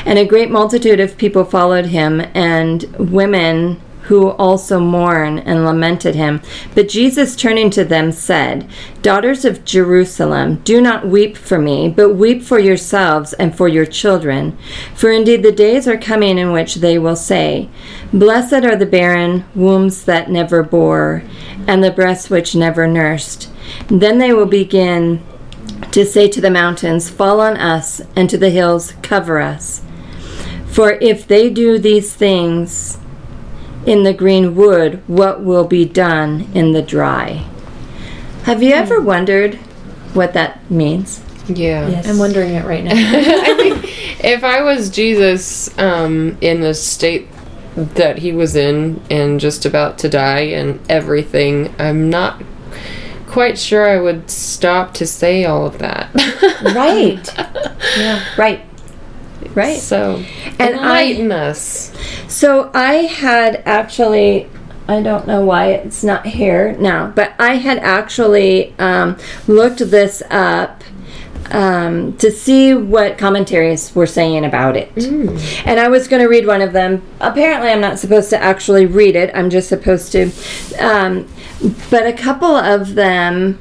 And 0.06 0.18
a 0.18 0.26
great 0.26 0.50
multitude 0.50 1.02
of 1.02 1.18
people 1.18 1.44
followed 1.44 1.88
him, 1.88 2.22
and 2.34 2.84
women 2.98 3.82
who 4.04 4.32
also 4.32 4.80
mourned 4.80 5.40
and 5.46 5.66
lamented 5.66 6.14
him. 6.16 6.42
But 6.76 6.90
Jesus, 6.90 7.36
turning 7.36 7.70
to 7.72 7.86
them, 7.86 8.12
said, 8.12 8.70
Daughters 9.02 9.46
of 9.46 9.64
Jerusalem, 9.64 10.62
do 10.64 10.82
not 10.82 11.08
weep 11.08 11.38
for 11.38 11.58
me, 11.58 11.90
but 11.90 12.16
weep 12.16 12.44
for 12.44 12.60
yourselves 12.60 13.34
and 13.34 13.56
for 13.56 13.68
your 13.68 13.86
children. 13.86 14.58
For 14.94 15.10
indeed 15.10 15.42
the 15.42 15.52
days 15.52 15.88
are 15.88 15.98
coming 15.98 16.38
in 16.38 16.52
which 16.52 16.76
they 16.76 17.00
will 17.00 17.16
say, 17.16 17.70
Blessed 18.12 18.66
are 18.66 18.76
the 18.76 18.86
barren 18.86 19.46
wombs 19.56 20.04
that 20.04 20.30
never 20.30 20.64
bore, 20.64 21.24
and 21.66 21.82
the 21.84 21.92
breasts 21.92 22.30
which 22.30 22.56
never 22.56 22.88
nursed. 22.88 23.50
Then 23.88 24.18
they 24.18 24.34
will 24.34 24.46
begin 24.46 25.24
to 25.92 26.06
say 26.06 26.28
to 26.28 26.42
the 26.42 26.52
mountains, 26.52 27.10
Fall 27.10 27.40
on 27.40 27.56
us, 27.56 28.02
and 28.18 28.30
to 28.30 28.38
the 28.38 28.50
hills, 28.50 28.94
Cover 29.02 29.40
us. 29.40 29.82
For 30.68 30.94
if 30.94 31.26
they 31.28 31.50
do 31.50 31.78
these 31.78 32.14
things 32.14 32.98
in 33.86 34.04
the 34.04 34.14
green 34.14 34.56
wood, 34.56 35.02
what 35.08 35.44
will 35.44 35.66
be 35.66 35.86
done 35.86 36.48
in 36.54 36.72
the 36.72 36.82
dry? 36.82 37.46
Have 38.44 38.62
you 38.62 38.74
ever 38.74 39.00
wondered 39.00 39.56
what 40.14 40.34
that 40.34 40.70
means? 40.70 41.22
Yeah. 41.48 42.02
I'm 42.06 42.18
wondering 42.18 42.54
it 42.54 42.66
right 42.66 42.84
now. 42.84 42.92
I 42.96 43.56
think 43.56 44.24
if 44.24 44.44
I 44.44 44.62
was 44.62 44.90
Jesus 44.90 45.78
um, 45.78 46.38
in 46.42 46.62
the 46.62 46.74
state 46.74 47.28
that 47.76 48.20
he 48.20 48.32
was 48.32 48.56
in 48.56 49.02
and 49.10 49.40
just 49.40 49.66
about 49.66 49.98
to 50.00 50.10
die 50.10 50.42
and 50.42 50.80
everything, 50.90 51.74
I'm 51.80 52.10
not 52.10 52.42
quite 53.28 53.58
sure 53.58 53.90
I 53.90 54.00
would 54.00 54.30
stop 54.30 54.94
to 54.96 55.08
say 55.08 55.44
all 55.44 55.66
of 55.66 55.80
that. 55.80 56.14
Right. 56.76 57.28
yeah. 57.98 58.24
Right. 58.38 58.64
Right. 59.56 59.78
So, 59.80 60.24
And 60.60 60.76
I- 60.76 61.04
enlighten 61.04 61.32
us. 61.32 61.92
So 62.28 62.72
I 62.74 62.94
had 63.04 63.62
actually, 63.66 64.50
I 64.88 65.02
don't 65.02 65.28
know 65.28 65.46
why 65.46 65.68
it's 65.68 66.04
not 66.04 66.26
here 66.26 66.76
now, 66.80 67.08
but 67.16 67.34
I 67.40 67.56
had 67.56 67.78
actually 67.80 68.74
um, 68.80 69.18
looked 69.48 69.80
this 69.80 70.24
up 70.30 70.84
um, 71.52 72.14
to 72.18 72.32
see 72.32 72.74
what 72.74 73.18
commentaries 73.18 73.94
were 73.94 74.08
saying 74.08 74.46
about 74.46 74.76
it. 74.78 74.90
And 75.66 75.80
I 75.80 75.88
was 75.90 76.08
going 76.08 76.22
to 76.22 76.28
read 76.28 76.48
one 76.48 76.62
of 76.62 76.74
them. 76.74 77.04
Apparently, 77.20 77.70
I'm 77.70 77.82
not 77.82 78.00
supposed 78.00 78.30
to 78.32 78.42
actually 78.42 78.86
read 78.86 79.16
it, 79.16 79.30
I'm 79.36 79.50
just 79.50 79.70
supposed 79.70 80.12
to. 80.14 80.32
Um, 80.80 81.28
but 81.92 82.08
a 82.08 82.14
couple 82.14 82.56
of 82.56 82.96
them 82.96 83.60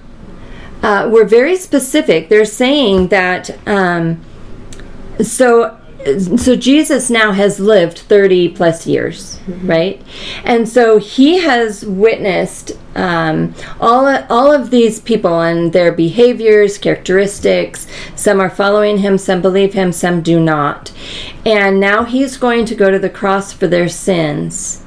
uh, 0.83 1.09
were 1.13 1.25
very 1.25 1.57
specific. 1.57 2.29
They're 2.29 2.45
saying 2.45 3.09
that. 3.09 3.51
Um, 3.69 4.23
so 5.23 5.79
so 6.05 6.57
Jesus 6.57 7.11
now 7.11 7.31
has 7.33 7.61
lived 7.61 7.99
30 7.99 8.49
plus 8.51 8.87
years, 8.87 9.39
right? 9.63 10.03
And 10.45 10.69
so 10.69 10.99
he 10.99 11.39
has 11.39 11.87
witnessed 11.87 12.73
um, 12.97 13.55
all, 13.81 14.07
all 14.29 14.53
of 14.53 14.71
these 14.71 15.01
people 15.01 15.41
and 15.41 15.73
their 15.73 15.93
behaviors, 15.93 16.77
characteristics. 16.77 17.87
Some 18.17 18.41
are 18.41 18.51
following 18.51 18.99
him, 18.99 19.17
some 19.17 19.41
believe 19.41 19.75
him, 19.75 19.93
some 19.93 20.23
do 20.23 20.41
not. 20.41 20.91
And 21.47 21.79
now 21.79 22.05
he's 22.05 22.37
going 22.37 22.65
to 22.67 22.75
go 22.75 22.91
to 22.91 22.99
the 22.99 23.11
cross 23.11 23.53
for 23.53 23.69
their 23.69 23.89
sins 23.89 24.83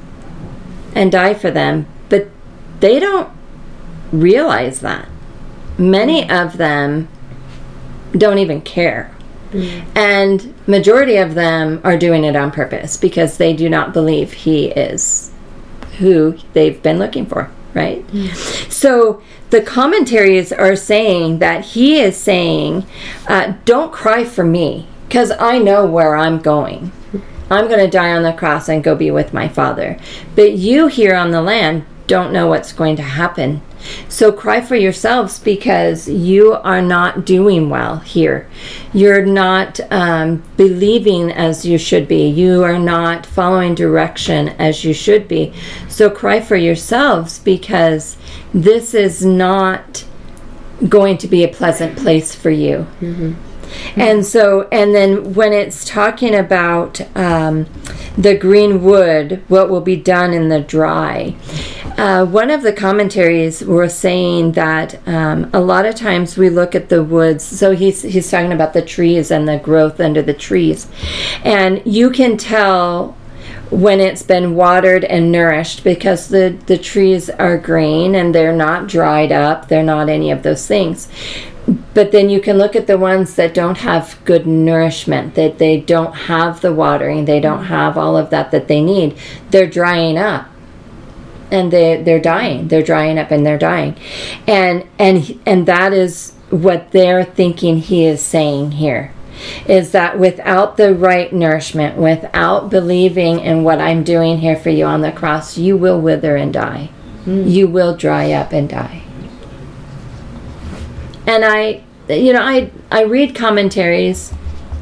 and 0.94 1.10
die 1.10 1.34
for 1.34 1.50
them. 1.50 1.86
But 2.10 2.28
they 2.80 2.98
don't 2.98 3.30
realize 4.12 4.80
that. 4.80 5.08
Many 5.78 6.28
of 6.28 6.58
them 6.58 7.08
don't 8.12 8.38
even 8.38 8.60
care 8.60 9.15
and 9.94 10.54
majority 10.66 11.16
of 11.16 11.34
them 11.34 11.80
are 11.84 11.96
doing 11.96 12.24
it 12.24 12.36
on 12.36 12.50
purpose 12.50 12.96
because 12.96 13.38
they 13.38 13.52
do 13.54 13.68
not 13.68 13.92
believe 13.92 14.32
he 14.32 14.66
is 14.66 15.32
who 15.98 16.36
they've 16.52 16.82
been 16.82 16.98
looking 16.98 17.26
for 17.26 17.50
right? 17.76 18.02
So 18.70 19.22
the 19.50 19.60
commentaries 19.60 20.50
are 20.50 20.74
saying 20.74 21.40
that 21.40 21.64
he 21.64 22.00
is 22.00 22.16
saying 22.16 22.86
uh, 23.28 23.52
don't 23.66 23.92
cry 23.92 24.24
for 24.24 24.42
me 24.44 24.88
because 25.06 25.30
i 25.38 25.58
know 25.58 25.84
where 25.86 26.16
i'm 26.16 26.40
going. 26.40 26.90
I'm 27.48 27.68
going 27.68 27.78
to 27.78 27.90
die 27.90 28.12
on 28.12 28.24
the 28.24 28.32
cross 28.32 28.68
and 28.68 28.82
go 28.82 28.96
be 28.96 29.12
with 29.12 29.32
my 29.32 29.46
father. 29.46 29.98
But 30.34 30.54
you 30.54 30.88
here 30.88 31.14
on 31.14 31.30
the 31.30 31.42
land 31.42 31.84
don't 32.08 32.32
know 32.32 32.48
what's 32.48 32.72
going 32.72 32.96
to 32.96 33.02
happen 33.02 33.62
so 34.08 34.32
cry 34.32 34.60
for 34.60 34.76
yourselves 34.76 35.38
because 35.38 36.08
you 36.08 36.52
are 36.52 36.82
not 36.82 37.24
doing 37.24 37.70
well 37.70 37.98
here. 37.98 38.48
You're 38.92 39.24
not 39.24 39.80
um, 39.90 40.42
believing 40.56 41.30
as 41.32 41.64
you 41.64 41.78
should 41.78 42.08
be. 42.08 42.26
You 42.28 42.62
are 42.62 42.78
not 42.78 43.26
following 43.26 43.74
direction 43.74 44.48
as 44.50 44.84
you 44.84 44.94
should 44.94 45.28
be. 45.28 45.52
So 45.88 46.10
cry 46.10 46.40
for 46.40 46.56
yourselves 46.56 47.38
because 47.38 48.16
this 48.52 48.94
is 48.94 49.24
not 49.24 50.04
going 50.88 51.18
to 51.18 51.26
be 51.26 51.42
a 51.44 51.48
pleasant 51.48 51.96
place 51.98 52.34
for 52.34 52.50
you. 52.50 52.86
And 53.96 54.24
so, 54.24 54.68
and 54.70 54.94
then 54.94 55.34
when 55.34 55.52
it's 55.52 55.84
talking 55.84 56.34
about 56.34 57.00
um, 57.16 57.66
the 58.16 58.36
green 58.36 58.82
wood, 58.82 59.42
what 59.48 59.68
will 59.68 59.80
be 59.80 59.96
done 59.96 60.32
in 60.32 60.48
the 60.48 60.60
dry, 60.60 61.34
uh, 61.96 62.26
one 62.26 62.50
of 62.50 62.62
the 62.62 62.72
commentaries 62.72 63.64
was 63.64 63.96
saying 63.96 64.52
that 64.52 65.00
um, 65.08 65.50
a 65.54 65.60
lot 65.60 65.86
of 65.86 65.94
times 65.94 66.36
we 66.36 66.50
look 66.50 66.74
at 66.74 66.88
the 66.88 67.02
woods. 67.02 67.42
So 67.44 67.74
he's 67.74 68.02
he's 68.02 68.30
talking 68.30 68.52
about 68.52 68.74
the 68.74 68.82
trees 68.82 69.30
and 69.30 69.48
the 69.48 69.58
growth 69.58 69.98
under 69.98 70.22
the 70.22 70.34
trees, 70.34 70.88
and 71.42 71.80
you 71.86 72.10
can 72.10 72.36
tell 72.36 73.16
when 73.70 73.98
it's 73.98 74.22
been 74.22 74.54
watered 74.54 75.04
and 75.04 75.32
nourished 75.32 75.84
because 75.84 76.28
the 76.28 76.56
the 76.66 76.78
trees 76.78 77.30
are 77.30 77.56
green 77.56 78.14
and 78.14 78.34
they're 78.34 78.56
not 78.56 78.88
dried 78.88 79.32
up. 79.32 79.68
They're 79.68 79.82
not 79.82 80.08
any 80.08 80.30
of 80.30 80.42
those 80.42 80.66
things 80.66 81.08
but 81.94 82.12
then 82.12 82.30
you 82.30 82.40
can 82.40 82.56
look 82.56 82.76
at 82.76 82.86
the 82.86 82.96
ones 82.96 83.34
that 83.34 83.52
don't 83.52 83.78
have 83.78 84.16
good 84.24 84.46
nourishment 84.46 85.34
that 85.34 85.58
they 85.58 85.80
don't 85.80 86.14
have 86.14 86.60
the 86.60 86.72
watering 86.72 87.24
they 87.24 87.40
don't 87.40 87.64
have 87.64 87.98
all 87.98 88.16
of 88.16 88.30
that 88.30 88.52
that 88.52 88.68
they 88.68 88.80
need 88.80 89.16
they're 89.50 89.66
drying 89.66 90.16
up 90.16 90.48
and 91.50 91.72
they 91.72 92.02
they're 92.02 92.20
dying. 92.20 92.68
They're 92.68 92.82
drying 92.82 93.18
up 93.18 93.30
and 93.30 93.44
they're 93.44 93.58
dying. 93.58 93.96
And 94.46 94.86
and 94.98 95.40
and 95.46 95.66
that 95.66 95.92
is 95.92 96.32
what 96.50 96.92
they're 96.92 97.24
thinking 97.24 97.78
he 97.78 98.04
is 98.04 98.22
saying 98.22 98.72
here 98.72 99.12
is 99.66 99.90
that 99.90 100.18
without 100.18 100.78
the 100.78 100.94
right 100.94 101.30
nourishment 101.30 101.98
without 101.98 102.70
believing 102.70 103.38
in 103.40 103.64
what 103.64 103.78
i'm 103.78 104.02
doing 104.02 104.38
here 104.38 104.56
for 104.56 104.70
you 104.70 104.84
on 104.84 105.02
the 105.02 105.12
cross 105.12 105.58
you 105.58 105.76
will 105.76 106.00
wither 106.00 106.36
and 106.36 106.54
die. 106.54 106.88
Hmm. 107.26 107.42
You 107.44 107.66
will 107.66 107.96
dry 107.96 108.30
up 108.30 108.52
and 108.52 108.68
die. 108.68 109.02
And 111.26 111.44
I, 111.44 111.82
you 112.08 112.32
know, 112.32 112.40
I 112.40 112.70
I 112.90 113.02
read 113.02 113.34
commentaries, 113.34 114.32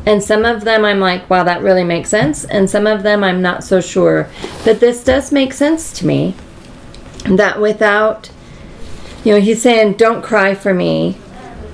and 0.04 0.22
some 0.22 0.44
of 0.44 0.62
them 0.64 0.84
I'm 0.84 1.00
like, 1.00 1.28
wow, 1.30 1.42
that 1.44 1.62
really 1.62 1.84
makes 1.84 2.10
sense, 2.10 2.44
and 2.44 2.68
some 2.68 2.86
of 2.86 3.02
them 3.02 3.24
I'm 3.24 3.40
not 3.40 3.64
so 3.64 3.80
sure. 3.80 4.28
But 4.62 4.78
this 4.78 5.02
does 5.02 5.32
make 5.32 5.54
sense 5.54 5.90
to 5.98 6.06
me. 6.06 6.34
That 7.24 7.60
without, 7.60 8.30
you 9.24 9.32
know, 9.32 9.40
he's 9.40 9.62
saying, 9.62 9.94
don't 9.94 10.22
cry 10.22 10.54
for 10.54 10.74
me, 10.74 11.16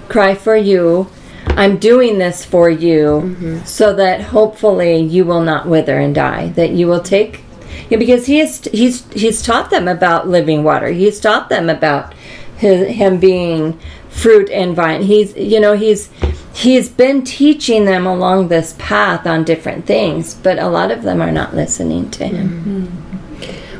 cry 0.09 0.35
for 0.35 0.57
you. 0.57 1.09
I'm 1.49 1.79
doing 1.79 2.19
this 2.19 2.45
for 2.45 2.71
you, 2.71 3.23
mm-hmm. 3.25 3.65
so 3.65 3.93
that 3.95 4.21
hopefully 4.21 4.99
you 4.99 5.25
will 5.25 5.43
not 5.43 5.67
wither 5.67 5.99
and 5.99 6.15
die. 6.15 6.51
That 6.51 6.71
you 6.71 6.87
will 6.87 7.01
take 7.01 7.43
Yeah, 7.91 7.99
because 7.99 8.27
he 8.27 8.39
is, 8.41 8.69
he's 8.73 9.11
he's 9.13 9.43
taught 9.43 9.71
them 9.71 9.89
about 9.89 10.29
living 10.29 10.63
water. 10.63 10.89
He's 10.89 11.19
taught 11.19 11.49
them 11.49 11.69
about 11.69 12.15
his, 12.57 12.89
him 12.97 13.19
being 13.19 13.79
fruit 14.09 14.49
and 14.51 14.77
vine. 14.77 15.03
He's 15.03 15.35
you 15.37 15.59
know 15.59 15.75
he's 15.75 16.09
he's 16.55 16.89
been 16.89 17.25
teaching 17.25 17.85
them 17.85 18.07
along 18.07 18.49
this 18.49 18.77
path 18.79 19.27
on 19.27 19.45
different 19.45 19.87
things, 19.87 20.35
but 20.35 20.59
a 20.59 20.69
lot 20.69 20.91
of 20.91 21.03
them 21.03 21.21
are 21.21 21.33
not 21.33 21.55
listening 21.55 22.11
to 22.13 22.27
him. 22.27 22.49
Mm-hmm. 22.49 23.10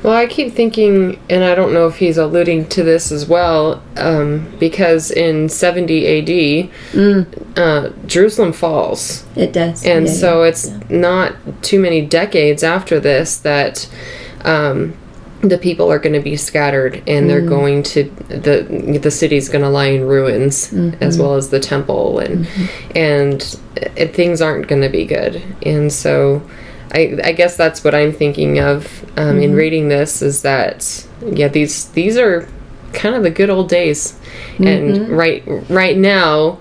Well, 0.03 0.15
I 0.15 0.27
keep 0.27 0.53
thinking, 0.53 1.21
and 1.29 1.45
I 1.45 1.55
don't 1.55 1.75
know 1.75 1.87
if 1.87 1.97
he's 1.97 2.17
alluding 2.17 2.69
to 2.69 2.83
this 2.83 3.13
as 3.13 3.27
well, 3.27 3.83
um, 3.97 4.51
because 4.59 5.11
in 5.11 5.49
70 5.49 6.07
AD, 6.07 6.71
uh, 7.57 7.91
Jerusalem 8.07 8.53
falls. 8.53 9.27
It 9.37 9.53
does, 9.53 9.85
And 9.85 10.07
Yeah, 10.07 10.13
so 10.13 10.43
yeah. 10.43 10.49
it's 10.49 10.71
not 10.89 11.35
too 11.63 11.79
many 11.81 12.01
decades 12.01 12.63
after 12.63 12.99
this 12.99 13.37
that 13.39 13.89
um, 14.45 14.95
the 15.43 15.59
people 15.59 15.91
are 15.91 15.99
going 15.99 16.13
to 16.13 16.21
be 16.21 16.37
scattered 16.37 17.03
and 17.07 17.29
they're 17.29 17.41
going 17.41 17.83
to 17.83 18.05
the 18.29 18.99
the 19.01 19.11
city's 19.11 19.49
going 19.49 19.63
to 19.63 19.71
lie 19.71 19.87
in 19.87 20.07
ruins 20.07 20.71
as 21.01 21.19
well 21.19 21.35
as 21.35 21.49
the 21.49 21.59
temple 21.59 22.19
and 22.19 22.47
and 22.95 23.59
uh, 23.81 24.07
things 24.09 24.43
aren't 24.43 24.67
going 24.67 24.83
to 24.83 24.91
be 24.91 25.07
good. 25.07 25.43
And 25.63 25.91
so 25.91 26.43
I, 26.93 27.19
I 27.23 27.33
guess 27.33 27.57
that's 27.57 27.85
what 27.85 27.95
I'm 27.95 28.13
thinking 28.13 28.59
of 28.59 29.05
um, 29.19 29.39
in 29.39 29.51
mm-hmm. 29.51 29.55
reading 29.55 29.89
this 29.89 30.23
is 30.23 30.43
that 30.43 31.07
yeah 31.25 31.49
these 31.49 31.87
these 31.91 32.17
are 32.17 32.49
kind 32.93 33.15
of 33.15 33.23
the 33.23 33.31
good 33.31 33.51
old 33.51 33.69
days. 33.69 34.19
And 34.59 34.95
mm-hmm. 34.95 35.15
right 35.15 35.43
right 35.69 35.97
now 35.97 36.59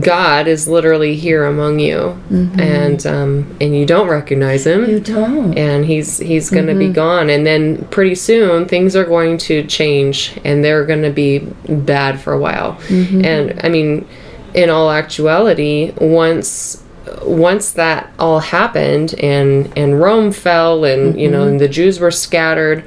God 0.00 0.48
is 0.48 0.66
literally 0.66 1.14
here 1.14 1.44
among 1.44 1.78
you, 1.78 2.18
mm-hmm. 2.30 2.58
and 2.58 3.06
um, 3.06 3.56
and 3.60 3.76
you 3.76 3.86
don't 3.86 4.08
recognize 4.08 4.66
him, 4.66 4.90
you 4.90 4.98
don't. 4.98 5.56
and 5.56 5.84
he's 5.84 6.18
he's 6.18 6.50
going 6.50 6.66
to 6.66 6.74
be 6.74 6.88
gone, 6.88 7.30
and 7.30 7.46
then 7.46 7.84
pretty 7.86 8.16
soon 8.16 8.66
things 8.66 8.96
are 8.96 9.04
going 9.04 9.38
to 9.38 9.64
change, 9.68 10.36
and 10.44 10.64
they're 10.64 10.84
going 10.84 11.02
to 11.02 11.12
be 11.12 11.38
bad 11.68 12.20
for 12.20 12.32
a 12.32 12.38
while. 12.38 12.76
And 12.90 13.60
I 13.62 13.68
mean, 13.68 14.08
in 14.52 14.68
all 14.68 14.90
actuality, 14.90 15.92
once 16.00 16.82
once 17.24 17.72
that 17.72 18.12
all 18.18 18.40
happened, 18.40 19.14
and 19.18 19.72
and 19.76 20.00
Rome 20.00 20.32
fell, 20.32 20.84
and 20.84 21.20
you 21.20 21.30
know, 21.30 21.40
mm-hmm. 21.40 21.50
and 21.50 21.60
the 21.60 21.68
Jews 21.68 22.00
were 22.00 22.10
scattered 22.10 22.84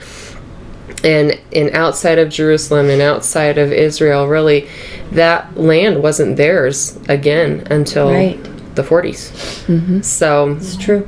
and 1.04 1.40
and 1.54 1.72
outside 1.72 2.20
of 2.20 2.30
Jerusalem 2.30 2.90
and 2.90 3.02
outside 3.02 3.58
of 3.58 3.72
Israel, 3.72 4.28
really, 4.28 4.70
that 5.12 5.58
land 5.58 6.02
wasn't 6.02 6.38
theirs 6.38 6.98
again 7.08 7.68
until 7.70 8.12
Right. 8.12 8.40
The 8.76 8.84
40s. 8.84 10.04
So 10.04 10.52
It's 10.52 10.76
true. 10.78 11.08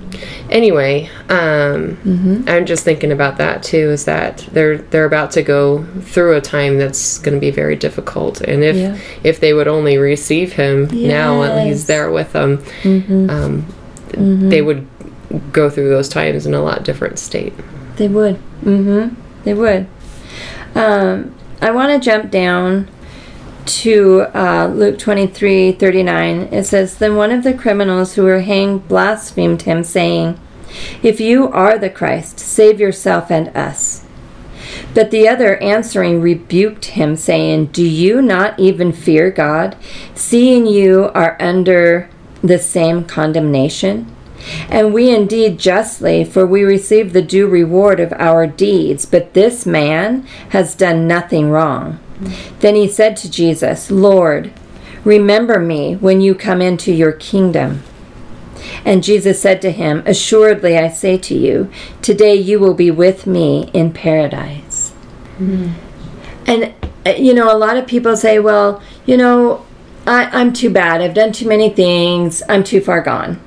anyway, 0.50 1.10
um, 1.30 1.98
Mm-hmm. 2.04 2.44
I'm 2.48 2.66
just 2.66 2.84
thinking 2.84 3.12
about 3.12 3.38
that 3.38 3.64
too. 3.64 3.90
Is 3.92 4.06
that 4.06 4.48
they're 4.52 4.78
they're 4.78 5.06
about 5.06 5.32
to 5.32 5.42
go 5.44 5.84
through 6.02 6.36
a 6.36 6.42
time 6.42 6.78
that's 6.78 7.18
going 7.20 7.36
to 7.36 7.40
be 7.40 7.52
very 7.52 7.76
difficult, 7.76 8.42
and 8.42 8.64
if 8.64 8.76
Yeah. 8.76 8.98
if 9.24 9.40
they 9.40 9.54
would 9.54 9.68
only 9.68 9.98
receive 9.98 10.54
him 10.54 10.88
now 10.92 11.40
while 11.40 11.66
he's 11.66 11.86
there 11.88 12.12
with 12.12 12.34
them, 12.34 12.58
Mm-hmm. 12.84 13.30
um, 13.30 13.66
they 14.50 14.62
would 14.62 14.86
go 15.52 15.70
through 15.70 15.90
those 15.90 16.10
times 16.10 16.46
in 16.46 16.54
a 16.54 16.62
lot 16.62 16.84
different 16.84 17.18
state. 17.18 17.54
They 17.96 18.08
would. 18.08 18.36
Mm-hmm. 18.64 19.16
They 19.44 19.54
would. 19.54 19.88
Um, 20.76 21.34
I 21.62 21.72
want 21.72 21.92
to 21.94 22.00
jump 22.12 22.30
down 22.32 22.88
to 23.66 24.28
uh, 24.34 24.68
Luke 24.68 25.00
23 25.00 25.74
39. 25.74 26.42
It 26.52 26.66
says, 26.66 26.98
Then 26.98 27.16
one 27.16 27.32
of 27.32 27.44
the 27.44 27.54
criminals 27.54 28.16
who 28.16 28.24
were 28.24 28.42
hanged 28.42 28.88
blasphemed 28.88 29.64
him, 29.64 29.84
saying, 29.84 30.40
If 31.02 31.20
you 31.20 31.50
are 31.50 31.78
the 31.78 31.90
Christ, 31.90 32.40
save 32.40 32.80
yourself 32.80 33.32
and 33.32 33.50
us. 33.50 34.06
But 34.94 35.12
the 35.12 35.28
other 35.28 35.58
answering 35.58 36.22
rebuked 36.22 36.86
him, 36.86 37.16
saying, 37.16 37.68
Do 37.68 37.84
you 37.84 38.22
not 38.22 38.60
even 38.60 38.92
fear 38.92 39.32
God, 39.32 39.76
seeing 40.16 40.66
you 40.66 41.12
are 41.14 41.38
under 41.40 42.10
the 42.42 42.60
same 42.60 43.06
condemnation? 43.06 44.14
And 44.70 44.94
we 44.94 45.10
indeed 45.10 45.58
justly, 45.58 46.24
for 46.24 46.46
we 46.46 46.64
receive 46.64 47.14
the 47.14 47.22
due 47.22 47.48
reward 47.48 48.00
of 48.00 48.14
our 48.14 48.46
deeds, 48.46 49.06
but 49.06 49.34
this 49.34 49.66
man 49.66 50.28
has 50.50 50.76
done 50.76 51.08
nothing 51.08 51.50
wrong. 51.50 52.00
Then 52.60 52.76
he 52.76 52.88
said 52.88 53.18
to 53.18 53.32
Jesus, 53.32 53.92
Lord, 53.92 54.52
remember 55.04 55.60
me 55.60 55.96
when 55.96 56.22
you 56.22 56.36
come 56.36 56.62
into 56.62 56.92
your 56.92 57.12
kingdom. 57.12 57.84
And 58.86 59.04
Jesus 59.04 59.42
said 59.42 59.62
to 59.64 59.72
him, 59.72 60.04
Assuredly 60.06 60.78
I 60.78 60.90
say 60.90 61.18
to 61.18 61.36
you, 61.36 61.70
today 62.02 62.36
you 62.36 62.60
will 62.60 62.74
be 62.74 62.92
with 62.92 63.28
me 63.28 63.70
in 63.74 63.92
paradise. 63.92 64.94
And, 66.48 66.74
uh, 67.06 67.12
you 67.12 67.34
know, 67.34 67.54
a 67.54 67.58
lot 67.58 67.78
of 67.78 67.88
people 67.88 68.16
say, 68.16 68.40
well, 68.40 68.82
you 69.06 69.18
know, 69.18 69.66
I, 70.06 70.26
I'm 70.26 70.54
too 70.54 70.70
bad. 70.70 71.02
I've 71.02 71.14
done 71.14 71.32
too 71.32 71.48
many 71.48 71.70
things. 71.70 72.44
I'm 72.50 72.64
too 72.64 72.82
far 72.82 73.02
gone. 73.02 73.40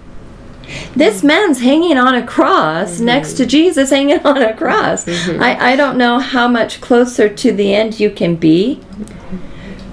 This 0.94 1.18
mm-hmm. 1.18 1.26
man's 1.26 1.60
hanging 1.60 1.96
on 1.96 2.14
a 2.14 2.26
cross 2.26 2.96
mm-hmm. 2.96 3.06
next 3.06 3.34
to 3.34 3.46
Jesus 3.46 3.90
hanging 3.90 4.20
on 4.20 4.42
a 4.42 4.56
cross. 4.56 5.04
Mm-hmm. 5.04 5.42
I, 5.42 5.72
I 5.72 5.76
don't 5.76 5.96
know 5.96 6.18
how 6.18 6.48
much 6.48 6.80
closer 6.80 7.28
to 7.28 7.52
the 7.52 7.74
end 7.74 8.00
you 8.00 8.10
can 8.10 8.36
be 8.36 8.76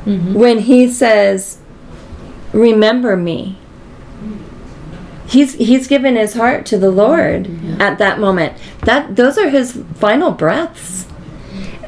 when 0.05 0.59
he 0.59 0.88
says, 0.88 1.59
Remember 2.51 3.15
me. 3.15 3.57
He's 5.25 5.53
he's 5.53 5.88
given 5.88 6.15
his 6.15 6.36
heart 6.36 6.65
to 6.67 6.77
the 6.77 6.91
Lord 6.91 7.47
at 7.81 7.97
that 7.97 8.19
moment. 8.19 8.57
That 8.81 9.15
those 9.15 9.38
are 9.38 9.49
his 9.49 9.83
final 9.95 10.31
breaths. 10.31 11.07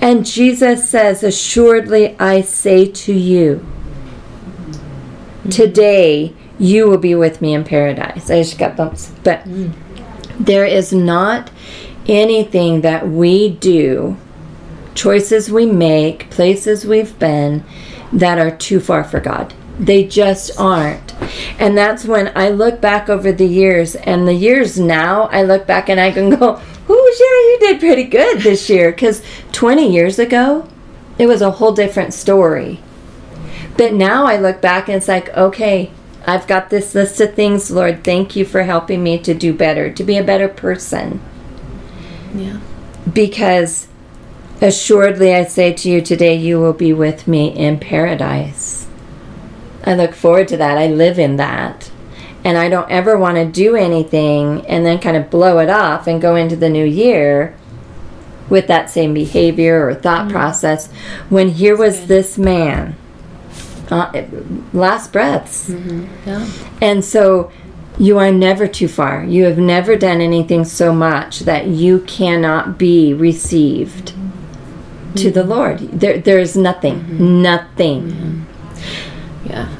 And 0.01 0.25
Jesus 0.25 0.89
says, 0.89 1.23
Assuredly 1.23 2.17
I 2.19 2.41
say 2.41 2.87
to 2.87 3.13
you, 3.13 3.65
today 5.51 6.33
you 6.59 6.89
will 6.89 6.97
be 6.97 7.15
with 7.15 7.41
me 7.41 7.53
in 7.53 7.63
paradise. 7.63 8.29
I 8.29 8.41
just 8.41 8.57
got 8.57 8.77
bumps. 8.77 9.11
But 9.23 9.43
there 10.39 10.65
is 10.65 10.93
not 10.93 11.51
anything 12.07 12.81
that 12.81 13.07
we 13.07 13.49
do, 13.49 14.17
choices 14.93 15.51
we 15.51 15.65
make, 15.65 16.29
places 16.29 16.85
we've 16.85 17.17
been, 17.19 17.63
that 18.13 18.37
are 18.37 18.55
too 18.55 18.79
far 18.79 19.03
for 19.03 19.19
God. 19.19 19.53
They 19.79 20.05
just 20.05 20.57
aren't. 20.59 21.13
And 21.59 21.77
that's 21.77 22.05
when 22.05 22.31
I 22.35 22.49
look 22.49 22.79
back 22.79 23.09
over 23.09 23.31
the 23.31 23.47
years, 23.47 23.95
and 23.95 24.27
the 24.27 24.33
years 24.33 24.79
now, 24.79 25.23
I 25.23 25.43
look 25.43 25.67
back 25.67 25.89
and 25.89 25.99
I 25.99 26.11
can 26.11 26.29
go, 26.29 26.61
Oh, 26.87 27.15
Sherry, 27.17 27.67
you 27.67 27.73
did 27.73 27.79
pretty 27.79 28.03
good 28.03 28.41
this 28.41 28.69
year. 28.69 28.91
Because 28.91 29.23
20 29.51 29.91
years 29.91 30.19
ago, 30.19 30.67
it 31.17 31.25
was 31.27 31.41
a 31.41 31.51
whole 31.51 31.71
different 31.71 32.13
story. 32.13 32.79
But 33.77 33.93
now 33.93 34.25
I 34.25 34.37
look 34.37 34.61
back 34.61 34.87
and 34.87 34.97
it's 34.97 35.07
like, 35.07 35.29
okay, 35.29 35.91
I've 36.27 36.47
got 36.47 36.69
this 36.69 36.95
list 36.95 37.21
of 37.21 37.35
things, 37.35 37.69
Lord. 37.69 38.03
Thank 38.03 38.35
you 38.35 38.45
for 38.45 38.63
helping 38.63 39.03
me 39.03 39.19
to 39.19 39.33
do 39.33 39.53
better, 39.53 39.91
to 39.91 40.03
be 40.03 40.17
a 40.17 40.23
better 40.23 40.47
person. 40.47 41.21
Yeah. 42.33 42.59
Because 43.11 43.87
assuredly 44.59 45.35
I 45.35 45.43
say 45.43 45.73
to 45.73 45.89
you 45.89 46.01
today, 46.01 46.35
you 46.35 46.59
will 46.59 46.73
be 46.73 46.93
with 46.93 47.27
me 47.27 47.49
in 47.49 47.79
paradise. 47.79 48.87
I 49.85 49.93
look 49.93 50.15
forward 50.15 50.47
to 50.49 50.57
that. 50.57 50.77
I 50.77 50.87
live 50.87 51.19
in 51.19 51.37
that. 51.37 51.91
And 52.43 52.57
I 52.57 52.69
don't 52.69 52.89
ever 52.89 53.17
want 53.17 53.37
to 53.37 53.45
do 53.45 53.75
anything 53.75 54.65
and 54.67 54.85
then 54.85 54.99
kind 54.99 55.17
of 55.17 55.29
blow 55.29 55.59
it 55.59 55.69
off 55.69 56.07
and 56.07 56.21
go 56.21 56.35
into 56.35 56.55
the 56.55 56.69
new 56.69 56.85
year 56.85 57.55
with 58.49 58.67
that 58.67 58.89
same 58.89 59.13
behavior 59.13 59.87
or 59.87 59.95
thought 59.95 60.27
mm. 60.27 60.31
process 60.31 60.91
when 61.29 61.49
here 61.49 61.75
was 61.75 62.07
this 62.07 62.37
man 62.37 62.95
Uh, 63.91 64.23
last 64.73 65.13
breaths 65.13 65.69
mm-hmm. 65.69 66.07
Yeah. 66.27 66.49
and 66.81 67.05
so 67.05 67.51
you 67.97 68.17
are 68.17 68.31
never 68.31 68.67
too 68.67 68.87
far. 68.87 69.23
You 69.23 69.45
have 69.45 69.57
never 69.57 69.95
done 69.95 70.21
anything 70.21 70.65
so 70.65 70.93
much 70.93 71.41
that 71.41 71.67
you 71.67 71.99
cannot 72.01 72.77
be 72.77 73.13
received 73.13 74.07
to 74.07 74.13
mm-hmm. 74.13 75.31
the 75.31 75.43
Lord. 75.43 75.79
There, 75.79 76.17
there 76.17 76.39
is 76.39 76.57
nothing, 76.57 76.99
mm-hmm. 76.99 77.41
nothing. 77.41 78.45
Yeah. 79.45 79.73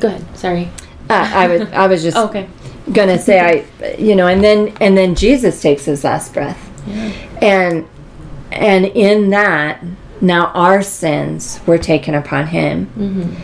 Go 0.00 0.08
ahead. 0.08 0.36
Sorry. 0.36 0.70
Uh, 1.08 1.30
I 1.34 1.48
was, 1.48 1.62
I 1.72 1.86
was 1.86 2.02
just 2.02 2.16
Okay. 2.28 2.48
gonna 2.92 3.18
say, 3.18 3.40
I, 3.40 3.94
you 3.96 4.14
know, 4.14 4.26
and 4.26 4.42
then 4.42 4.76
and 4.80 4.96
then 4.96 5.14
Jesus 5.14 5.60
takes 5.60 5.84
his 5.84 6.04
last 6.04 6.32
breath, 6.32 6.58
and 7.42 7.88
and 8.52 8.86
in 8.86 9.30
that 9.30 9.82
now 10.26 10.46
our 10.48 10.82
sins 10.82 11.60
were 11.66 11.78
taken 11.78 12.14
upon 12.14 12.48
him, 12.48 12.86
mm-hmm. 12.86 13.34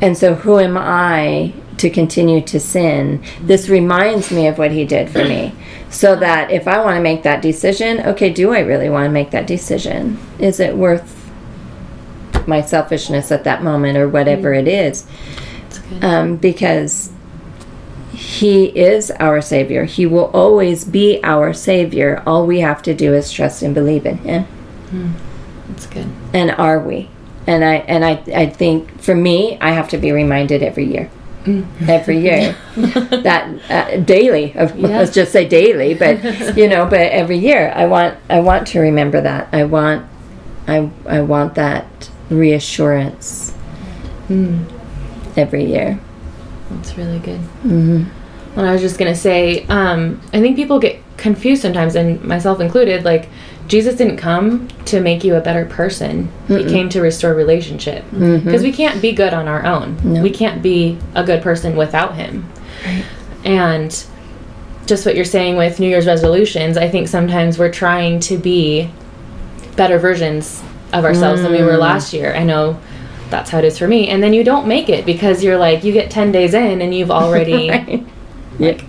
and 0.00 0.16
so 0.16 0.34
who 0.34 0.58
am 0.58 0.76
I 0.76 1.54
to 1.78 1.90
continue 1.90 2.40
to 2.42 2.60
sin? 2.60 3.22
This 3.40 3.68
reminds 3.68 4.30
me 4.30 4.46
of 4.46 4.58
what 4.58 4.72
he 4.72 4.84
did 4.84 5.10
for 5.10 5.24
me, 5.24 5.54
so 5.90 6.16
that 6.16 6.50
if 6.50 6.66
I 6.68 6.78
want 6.82 6.96
to 6.96 7.02
make 7.02 7.22
that 7.22 7.42
decision, 7.42 8.00
okay, 8.00 8.30
do 8.30 8.52
I 8.52 8.60
really 8.60 8.88
want 8.88 9.06
to 9.06 9.10
make 9.10 9.30
that 9.30 9.46
decision? 9.46 10.18
Is 10.38 10.60
it 10.60 10.76
worth 10.76 11.18
my 12.46 12.60
selfishness 12.60 13.30
at 13.30 13.44
that 13.44 13.62
moment 13.62 13.96
or 13.96 14.08
whatever 14.08 14.52
mm. 14.52 14.60
it 14.60 14.68
is? 14.68 15.06
Um, 16.00 16.36
because 16.36 17.10
He 18.12 18.66
is 18.66 19.10
our 19.12 19.40
Savior. 19.40 19.84
He 19.84 20.06
will 20.06 20.30
always 20.32 20.84
be 20.84 21.20
our 21.22 21.52
Savior. 21.52 22.22
All 22.26 22.46
we 22.46 22.60
have 22.60 22.82
to 22.82 22.94
do 22.94 23.14
is 23.14 23.30
trust 23.30 23.62
and 23.62 23.74
believe 23.74 24.06
in 24.06 24.18
Him. 24.18 24.44
Hmm. 24.44 25.31
That's 25.72 25.86
good. 25.86 26.06
And 26.32 26.50
are 26.52 26.78
we? 26.78 27.08
And 27.46 27.64
I 27.64 27.76
and 27.76 28.04
I 28.04 28.22
I 28.34 28.46
think 28.46 29.00
for 29.00 29.14
me, 29.14 29.58
I 29.60 29.72
have 29.72 29.88
to 29.88 29.98
be 29.98 30.12
reminded 30.12 30.62
every 30.62 30.84
year. 30.84 31.10
Every 31.88 32.20
year, 32.20 32.56
that 32.76 33.48
uh, 33.68 33.96
daily. 33.96 34.54
Of, 34.54 34.78
Let's 34.78 35.12
just 35.12 35.32
say 35.32 35.48
daily, 35.48 35.92
but 35.92 36.22
you 36.56 36.68
know, 36.68 36.86
but 36.86 37.00
every 37.00 37.36
year, 37.36 37.72
I 37.74 37.86
want 37.86 38.16
I 38.30 38.38
want 38.38 38.68
to 38.68 38.80
remember 38.80 39.20
that. 39.20 39.48
I 39.52 39.64
want 39.64 40.06
I 40.68 40.88
I 41.04 41.20
want 41.22 41.56
that 41.56 42.10
reassurance 42.30 43.54
every 45.36 45.64
year. 45.64 45.98
That's 46.70 46.96
really 46.96 47.18
good. 47.18 47.40
Mm-hmm. 47.40 48.04
And 48.58 48.66
I 48.66 48.72
was 48.72 48.80
just 48.80 48.96
gonna 48.96 49.16
say, 49.16 49.66
um, 49.66 50.20
I 50.32 50.40
think 50.40 50.54
people 50.54 50.78
get 50.78 51.00
confused 51.16 51.62
sometimes, 51.62 51.96
and 51.96 52.22
myself 52.22 52.60
included. 52.60 53.04
Like, 53.04 53.28
Jesus 53.68 53.96
didn't 53.96 54.16
come 54.16 54.68
to 54.86 55.00
make 55.00 55.24
you 55.24 55.36
a 55.36 55.40
better 55.40 55.64
person. 55.64 56.30
He 56.48 56.64
came 56.64 56.88
to 56.90 57.00
restore 57.00 57.34
relationship. 57.34 58.04
Mm-hmm. 58.10 58.44
Because 58.44 58.62
we 58.62 58.72
can't 58.72 59.00
be 59.00 59.12
good 59.12 59.32
on 59.32 59.48
our 59.48 59.64
own. 59.64 60.22
We 60.22 60.30
can't 60.30 60.62
be 60.62 60.98
a 61.14 61.24
good 61.24 61.42
person 61.42 61.76
without 61.76 62.14
Him. 62.14 62.50
And 63.44 63.90
just 64.86 65.06
what 65.06 65.14
you're 65.14 65.24
saying 65.24 65.56
with 65.56 65.80
New 65.80 65.88
Year's 65.88 66.06
resolutions, 66.06 66.76
I 66.76 66.88
think 66.88 67.08
sometimes 67.08 67.58
we're 67.58 67.72
trying 67.72 68.20
to 68.20 68.36
be 68.36 68.90
better 69.76 69.98
versions 69.98 70.62
of 70.92 71.04
ourselves 71.04 71.42
than 71.42 71.52
we 71.52 71.62
were 71.62 71.72
mm. 71.72 71.80
last 71.80 72.12
year. 72.12 72.34
I 72.34 72.44
know 72.44 72.78
that's 73.30 73.50
how 73.50 73.58
it 73.58 73.64
is 73.64 73.78
for 73.78 73.88
me. 73.88 74.08
And 74.08 74.22
then 74.22 74.34
you 74.34 74.44
don't 74.44 74.66
make 74.66 74.88
it 74.88 75.06
because 75.06 75.42
you're 75.42 75.56
like, 75.56 75.84
you 75.84 75.92
get 75.92 76.10
10 76.10 76.32
days 76.32 76.54
in 76.54 76.82
and 76.82 76.94
you've 76.94 77.10
already, 77.22 77.70
Right. 77.70 78.04
like, 78.58 78.84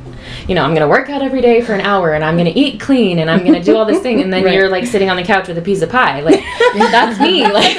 you 0.48 0.56
know, 0.56 0.64
I'm 0.64 0.72
going 0.72 0.82
to 0.82 0.88
work 0.88 1.10
out 1.10 1.22
every 1.22 1.42
day 1.42 1.62
for 1.62 1.74
an 1.74 1.82
hour 1.82 2.14
and 2.14 2.24
I'm 2.24 2.36
going 2.36 2.52
to 2.52 2.60
eat 2.60 2.80
clean 2.80 3.20
and 3.20 3.30
I'm 3.30 3.40
going 3.40 3.54
to 3.54 3.64
do 3.64 3.76
all 3.76 3.86
this 3.86 4.02
thing. 4.02 4.22
And 4.22 4.32
then 4.32 4.44
Right. 4.44 4.56
you're 4.56 4.70
like 4.70 4.86
sitting 4.86 5.10
on 5.10 5.18
the 5.18 5.24
couch 5.24 5.48
with 5.48 5.58
a 5.58 5.62
piece 5.62 5.82
of 5.82 5.90
pie. 5.90 6.20
Like, 6.22 6.44
that's 6.74 7.20
me. 7.20 7.44
Like, 7.44 7.76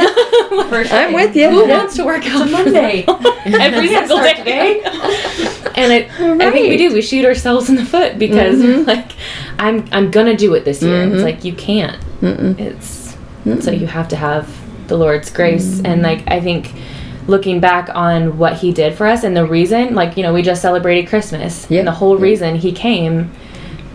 I'm 0.91 1.13
with 1.13 1.37
you. 1.37 1.51
who 1.51 1.69
wants 1.69 1.97
to 1.97 2.05
work 2.05 2.25
out 2.27 2.51
Monday. 2.51 3.05
every 3.45 3.89
single 3.89 4.19
Start 4.19 4.45
day? 4.45 4.81
and 5.75 5.93
it, 5.93 6.11
I 6.21 6.51
think 6.51 6.69
we 6.69 6.77
do. 6.77 6.95
We 6.95 7.03
shoot 7.03 7.25
ourselves 7.25 7.69
in 7.69 7.77
the 7.77 7.85
foot 7.85 8.19
because 8.19 8.61
we're 8.61 8.85
like, 8.85 9.13
I'm, 9.59 9.87
I'm 9.93 10.11
going 10.11 10.27
to 10.27 10.37
do 10.37 10.55
it 10.55 10.65
this 10.65 10.83
year. 10.83 11.03
It's 11.03 11.17
mm-hmm. 11.17 11.23
like, 11.23 11.45
you 11.45 11.55
can't. 11.55 12.03
It's 12.23 13.17
so 13.61 13.71
you 13.71 13.87
have 13.87 14.09
to 14.09 14.17
have 14.17 14.49
the 14.89 14.97
Lord's 14.97 15.31
grace 15.31 15.79
and 15.79 16.03
mm-hmm. 16.03 16.03
like 16.03 16.25
I 16.29 16.41
think 16.41 16.73
looking 17.27 17.61
back 17.61 17.89
on 17.95 18.39
what 18.39 18.59
he 18.59 18.73
did 18.73 18.95
for 18.95 19.07
us. 19.07 19.25
And 19.25 19.37
the 19.37 19.47
reason 19.47 19.95
like 19.95 20.17
you 20.17 20.23
know 20.23 20.33
we 20.33 20.43
just 20.43 20.63
celebrated 20.63 21.09
Christmas. 21.09 21.71
Yeah. 21.71 21.81
and 21.81 21.89
the 21.89 21.93
whole 21.93 22.17
reason 22.17 22.57
he 22.57 22.73
came 22.73 23.33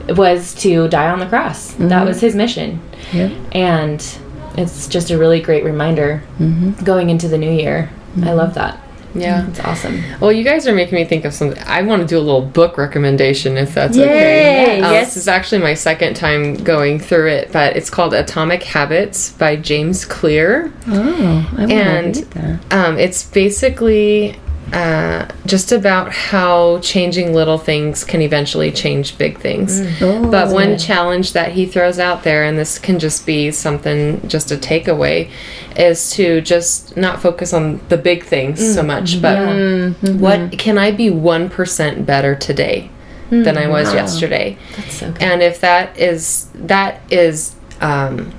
was 0.10 0.56
to 0.56 0.88
die 0.88 1.10
on 1.10 1.20
the 1.20 1.28
cross. 1.28 1.74
That 1.74 2.06
was 2.06 2.18
mm-hmm. 2.18 2.26
his 2.26 2.36
mission. 2.36 2.82
Yeah. 3.14 3.30
and 3.54 4.20
it's 4.58 4.88
just 4.88 5.10
a 5.10 5.18
really 5.18 5.42
great 5.42 5.64
reminder 5.64 6.22
mm-hmm. 6.38 6.84
going 6.84 7.10
into 7.10 7.28
the 7.28 7.38
new 7.38 7.52
year. 7.52 7.90
I 7.90 8.20
mm-hmm. 8.20 8.30
love 8.30 8.54
that 8.56 8.80
Yeah. 9.16 9.48
it's 9.48 9.60
awesome 9.62 10.04
Well, 10.20 10.32
you 10.32 10.44
guys 10.44 10.68
are 10.68 10.76
making 10.76 10.96
me 10.96 11.04
think 11.06 11.26
of 11.26 11.34
something. 11.34 11.62
I 11.66 11.82
want 11.82 12.02
to 12.02 12.08
do 12.08 12.18
a 12.18 12.22
little 12.22 12.42
book 12.44 12.78
recommendation 12.78 13.58
if 13.58 13.74
that's 13.74 13.98
Yay, 13.98 14.04
okay. 14.06 14.82
Um, 14.82 14.94
yes. 14.94 15.08
This 15.16 15.18
is 15.24 15.28
actually 15.28 15.62
my 15.62 15.74
second 15.74 16.16
time 16.16 16.56
going 16.64 17.00
through 17.00 17.30
it, 17.30 17.52
but 17.52 17.76
it's 17.76 17.90
called 17.90 18.14
Atomic 18.14 18.62
Habits 18.64 19.32
by 19.32 19.56
James 19.56 20.06
Clear. 20.06 20.72
Oh, 20.88 21.50
I 21.58 21.60
want 21.62 21.72
And- 21.72 22.14
to 22.16 22.22
read 22.22 22.32
that. 22.32 22.74
Um, 22.74 22.98
it's 23.00 23.24
basically 23.24 24.36
uh, 24.74 25.28
just 25.46 25.72
about 25.72 26.12
how 26.12 26.80
changing 26.80 27.34
little 27.34 27.58
things 27.58 28.04
can 28.04 28.22
eventually 28.22 28.72
change 28.72 29.18
big 29.18 29.40
things. 29.40 29.82
Oh, 30.02 30.30
But 30.30 30.52
one 30.54 30.78
challenge 30.78 31.34
that 31.34 31.54
he 31.54 31.66
throws 31.66 31.98
out 32.00 32.24
there, 32.24 32.44
and 32.44 32.58
this 32.58 32.78
can 32.78 33.00
just 33.00 33.26
be 33.26 33.52
something, 33.52 34.28
just 34.28 34.52
a 34.52 34.56
takeaway, 34.58 35.30
is 35.76 36.12
to 36.12 36.42
just 36.42 36.96
not 36.98 37.22
focus 37.22 37.54
on 37.54 37.80
the 37.90 37.98
big 37.98 38.24
things 38.26 38.74
so 38.74 38.84
much, 38.84 39.22
but 39.22 39.38
what 40.20 40.58
can 40.58 40.78
I 40.78 40.92
be 40.92 41.10
1% 41.10 42.06
better 42.06 42.36
today 42.36 42.90
than 43.30 43.58
I 43.58 43.68
was 43.68 43.94
yesterday? 43.94 44.58
that's 44.76 44.94
so 44.96 45.12
good. 45.12 45.22
And 45.22 45.42
if 45.42 45.62
that 45.62 45.98
is, 45.98 46.48
that 46.56 47.02
is, 47.12 47.56
um, 47.82 48.32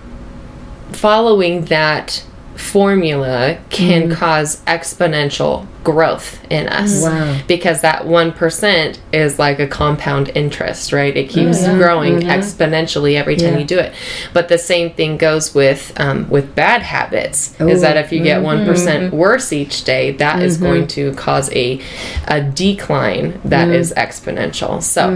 following 0.93 1.65
that 1.67 2.25
formula 2.61 3.59
can 3.71 4.11
cause 4.11 4.61
exponential 4.67 5.67
growth 5.83 6.39
in 6.51 6.69
us. 6.69 7.03
Wow. 7.03 7.41
because 7.49 7.81
that 7.81 8.03
1% 8.03 8.99
is 9.13 9.39
like 9.39 9.59
a 9.59 9.67
compound 9.67 10.31
interest 10.35 10.93
right? 10.93 11.17
It 11.17 11.31
keeps 11.31 11.67
growing 11.67 12.21
exponentially 12.21 13.15
every 13.15 13.37
time 13.37 13.55
Yeah. 13.55 13.59
you 13.61 13.65
do 13.65 13.79
it. 13.79 13.95
But 14.35 14.49
the 14.49 14.59
same 14.59 14.91
thing 14.93 15.17
goes 15.17 15.55
with 15.55 15.99
um, 15.99 16.29
with 16.29 16.55
bad 16.55 16.83
habits 16.83 17.59
is 17.61 17.81
that 17.81 17.97
if 17.97 18.13
you 18.13 18.23
get 18.23 18.43
one 18.43 18.67
worse 19.11 19.53
each 19.53 19.85
day 19.85 20.13
that 20.13 20.43
is 20.43 20.59
going 20.59 20.87
to 20.89 21.13
cause 21.15 21.51
a 21.53 21.81
a 22.29 22.43
decline 22.43 23.41
that 23.45 23.69
is 23.71 23.93
exponential. 23.97 24.83
So 24.83 25.09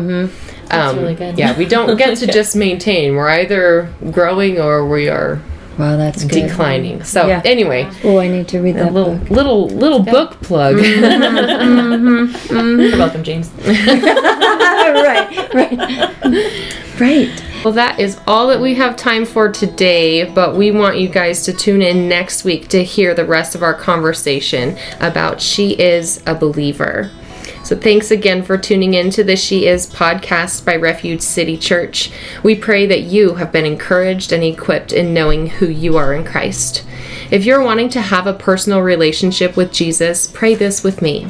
um, 0.70 0.96
really 0.98 1.34
yeah 1.36 1.56
we 1.58 1.66
don't 1.66 1.96
get 1.98 2.16
to 2.18 2.26
just 2.38 2.56
maintain. 2.56 3.14
We're 3.16 3.28
either 3.28 3.92
growing 4.10 4.58
or 4.58 4.88
we 4.88 5.08
are 5.08 5.40
Wow, 5.78 5.96
that's 5.96 6.24
good. 6.24 6.48
declining 6.48 7.02
so 7.04 7.26
Yeah. 7.26 7.42
anyway 7.44 7.90
Oh, 8.04 8.18
I 8.18 8.28
need 8.28 8.48
to 8.48 8.60
read 8.60 8.76
that 8.76 8.92
little 8.92 9.16
book. 9.16 9.30
little 9.30 9.68
little 9.68 10.00
book 10.02 10.40
plug 10.42 10.76
you're 10.76 10.84
mm-hmm, 10.84 12.34
mm-hmm, 12.34 12.56
mm-hmm. 12.56 12.98
welcome 12.98 13.22
James 13.22 13.50
right, 15.04 15.54
right, 15.54 17.00
right. 17.00 17.42
Well, 17.64 17.72
that 17.74 17.98
is 17.98 18.20
all 18.26 18.48
that 18.48 18.60
we 18.60 18.74
have 18.74 18.94
time 18.96 19.24
for 19.24 19.50
today, 19.50 20.24
but 20.30 20.54
we 20.54 20.70
want 20.70 20.98
you 20.98 21.08
guys 21.08 21.44
to 21.44 21.52
tune 21.54 21.80
in 21.80 22.08
next 22.08 22.44
week 22.44 22.68
to 22.68 22.84
hear 22.84 23.14
the 23.14 23.24
rest 23.24 23.54
of 23.54 23.62
our 23.62 23.72
conversation 23.72 24.76
about 25.00 25.40
She 25.40 25.70
is 25.70 26.22
a 26.26 26.34
Believer. 26.34 27.10
So, 27.64 27.74
thanks 27.74 28.10
again 28.10 28.42
for 28.42 28.58
tuning 28.58 28.92
in 28.92 29.08
to 29.12 29.24
the 29.24 29.36
She 29.36 29.66
Is 29.66 29.90
podcast 29.90 30.66
by 30.66 30.76
Refuge 30.76 31.22
City 31.22 31.56
Church. 31.56 32.10
We 32.42 32.54
pray 32.54 32.84
that 32.84 33.04
you 33.04 33.36
have 33.36 33.52
been 33.52 33.64
encouraged 33.64 34.32
and 34.32 34.44
equipped 34.44 34.92
in 34.92 35.14
knowing 35.14 35.46
who 35.46 35.66
you 35.66 35.96
are 35.96 36.12
in 36.12 36.26
Christ. 36.26 36.84
If 37.30 37.46
you're 37.46 37.62
wanting 37.62 37.88
to 37.88 38.02
have 38.02 38.26
a 38.26 38.34
personal 38.34 38.82
relationship 38.82 39.56
with 39.56 39.72
Jesus, 39.72 40.26
pray 40.26 40.54
this 40.54 40.84
with 40.84 41.00
me. 41.00 41.26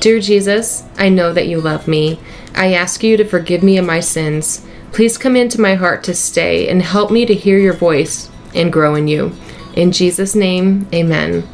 Dear 0.00 0.20
Jesus, 0.20 0.84
I 0.96 1.10
know 1.10 1.34
that 1.34 1.48
you 1.48 1.60
love 1.60 1.86
me. 1.86 2.18
I 2.54 2.72
ask 2.72 3.02
you 3.02 3.18
to 3.18 3.24
forgive 3.26 3.62
me 3.62 3.76
of 3.76 3.84
my 3.84 4.00
sins. 4.00 4.64
Please 4.92 5.18
come 5.18 5.36
into 5.36 5.60
my 5.60 5.74
heart 5.74 6.02
to 6.04 6.14
stay 6.14 6.66
and 6.66 6.80
help 6.80 7.10
me 7.10 7.26
to 7.26 7.34
hear 7.34 7.58
your 7.58 7.74
voice 7.74 8.30
and 8.54 8.72
grow 8.72 8.94
in 8.94 9.06
you. 9.06 9.36
In 9.74 9.92
Jesus' 9.92 10.34
name, 10.34 10.88
amen. 10.94 11.46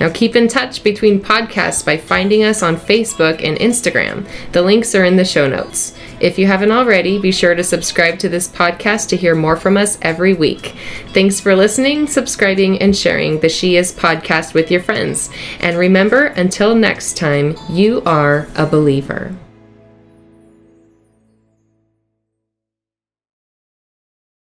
Now 0.00 0.10
keep 0.10 0.36
in 0.36 0.48
touch 0.48 0.84
between 0.84 1.20
podcasts 1.20 1.84
by 1.84 1.96
finding 1.96 2.44
us 2.44 2.62
on 2.62 2.76
Facebook 2.76 3.42
and 3.42 3.58
Instagram. 3.58 4.28
The 4.52 4.62
links 4.62 4.94
are 4.94 5.04
in 5.04 5.16
the 5.16 5.24
show 5.24 5.48
notes. 5.48 5.96
If 6.20 6.38
you 6.38 6.46
haven't 6.46 6.72
already, 6.72 7.18
be 7.18 7.32
sure 7.32 7.54
to 7.54 7.64
subscribe 7.64 8.18
to 8.20 8.28
this 8.28 8.48
podcast 8.48 9.08
to 9.08 9.16
hear 9.16 9.34
more 9.34 9.56
from 9.56 9.76
us 9.76 9.98
every 10.02 10.34
week. 10.34 10.74
Thanks 11.08 11.40
for 11.40 11.56
listening, 11.56 12.06
subscribing, 12.06 12.80
and 12.80 12.96
sharing 12.96 13.40
the 13.40 13.48
She 13.48 13.76
Is 13.76 13.92
podcast 13.92 14.54
with 14.54 14.70
your 14.70 14.82
friends. 14.82 15.30
And 15.60 15.76
remember, 15.76 16.26
until 16.26 16.74
next 16.74 17.16
time, 17.16 17.56
you 17.68 18.02
are 18.04 18.48
a 18.56 18.66
believer. 18.66 19.34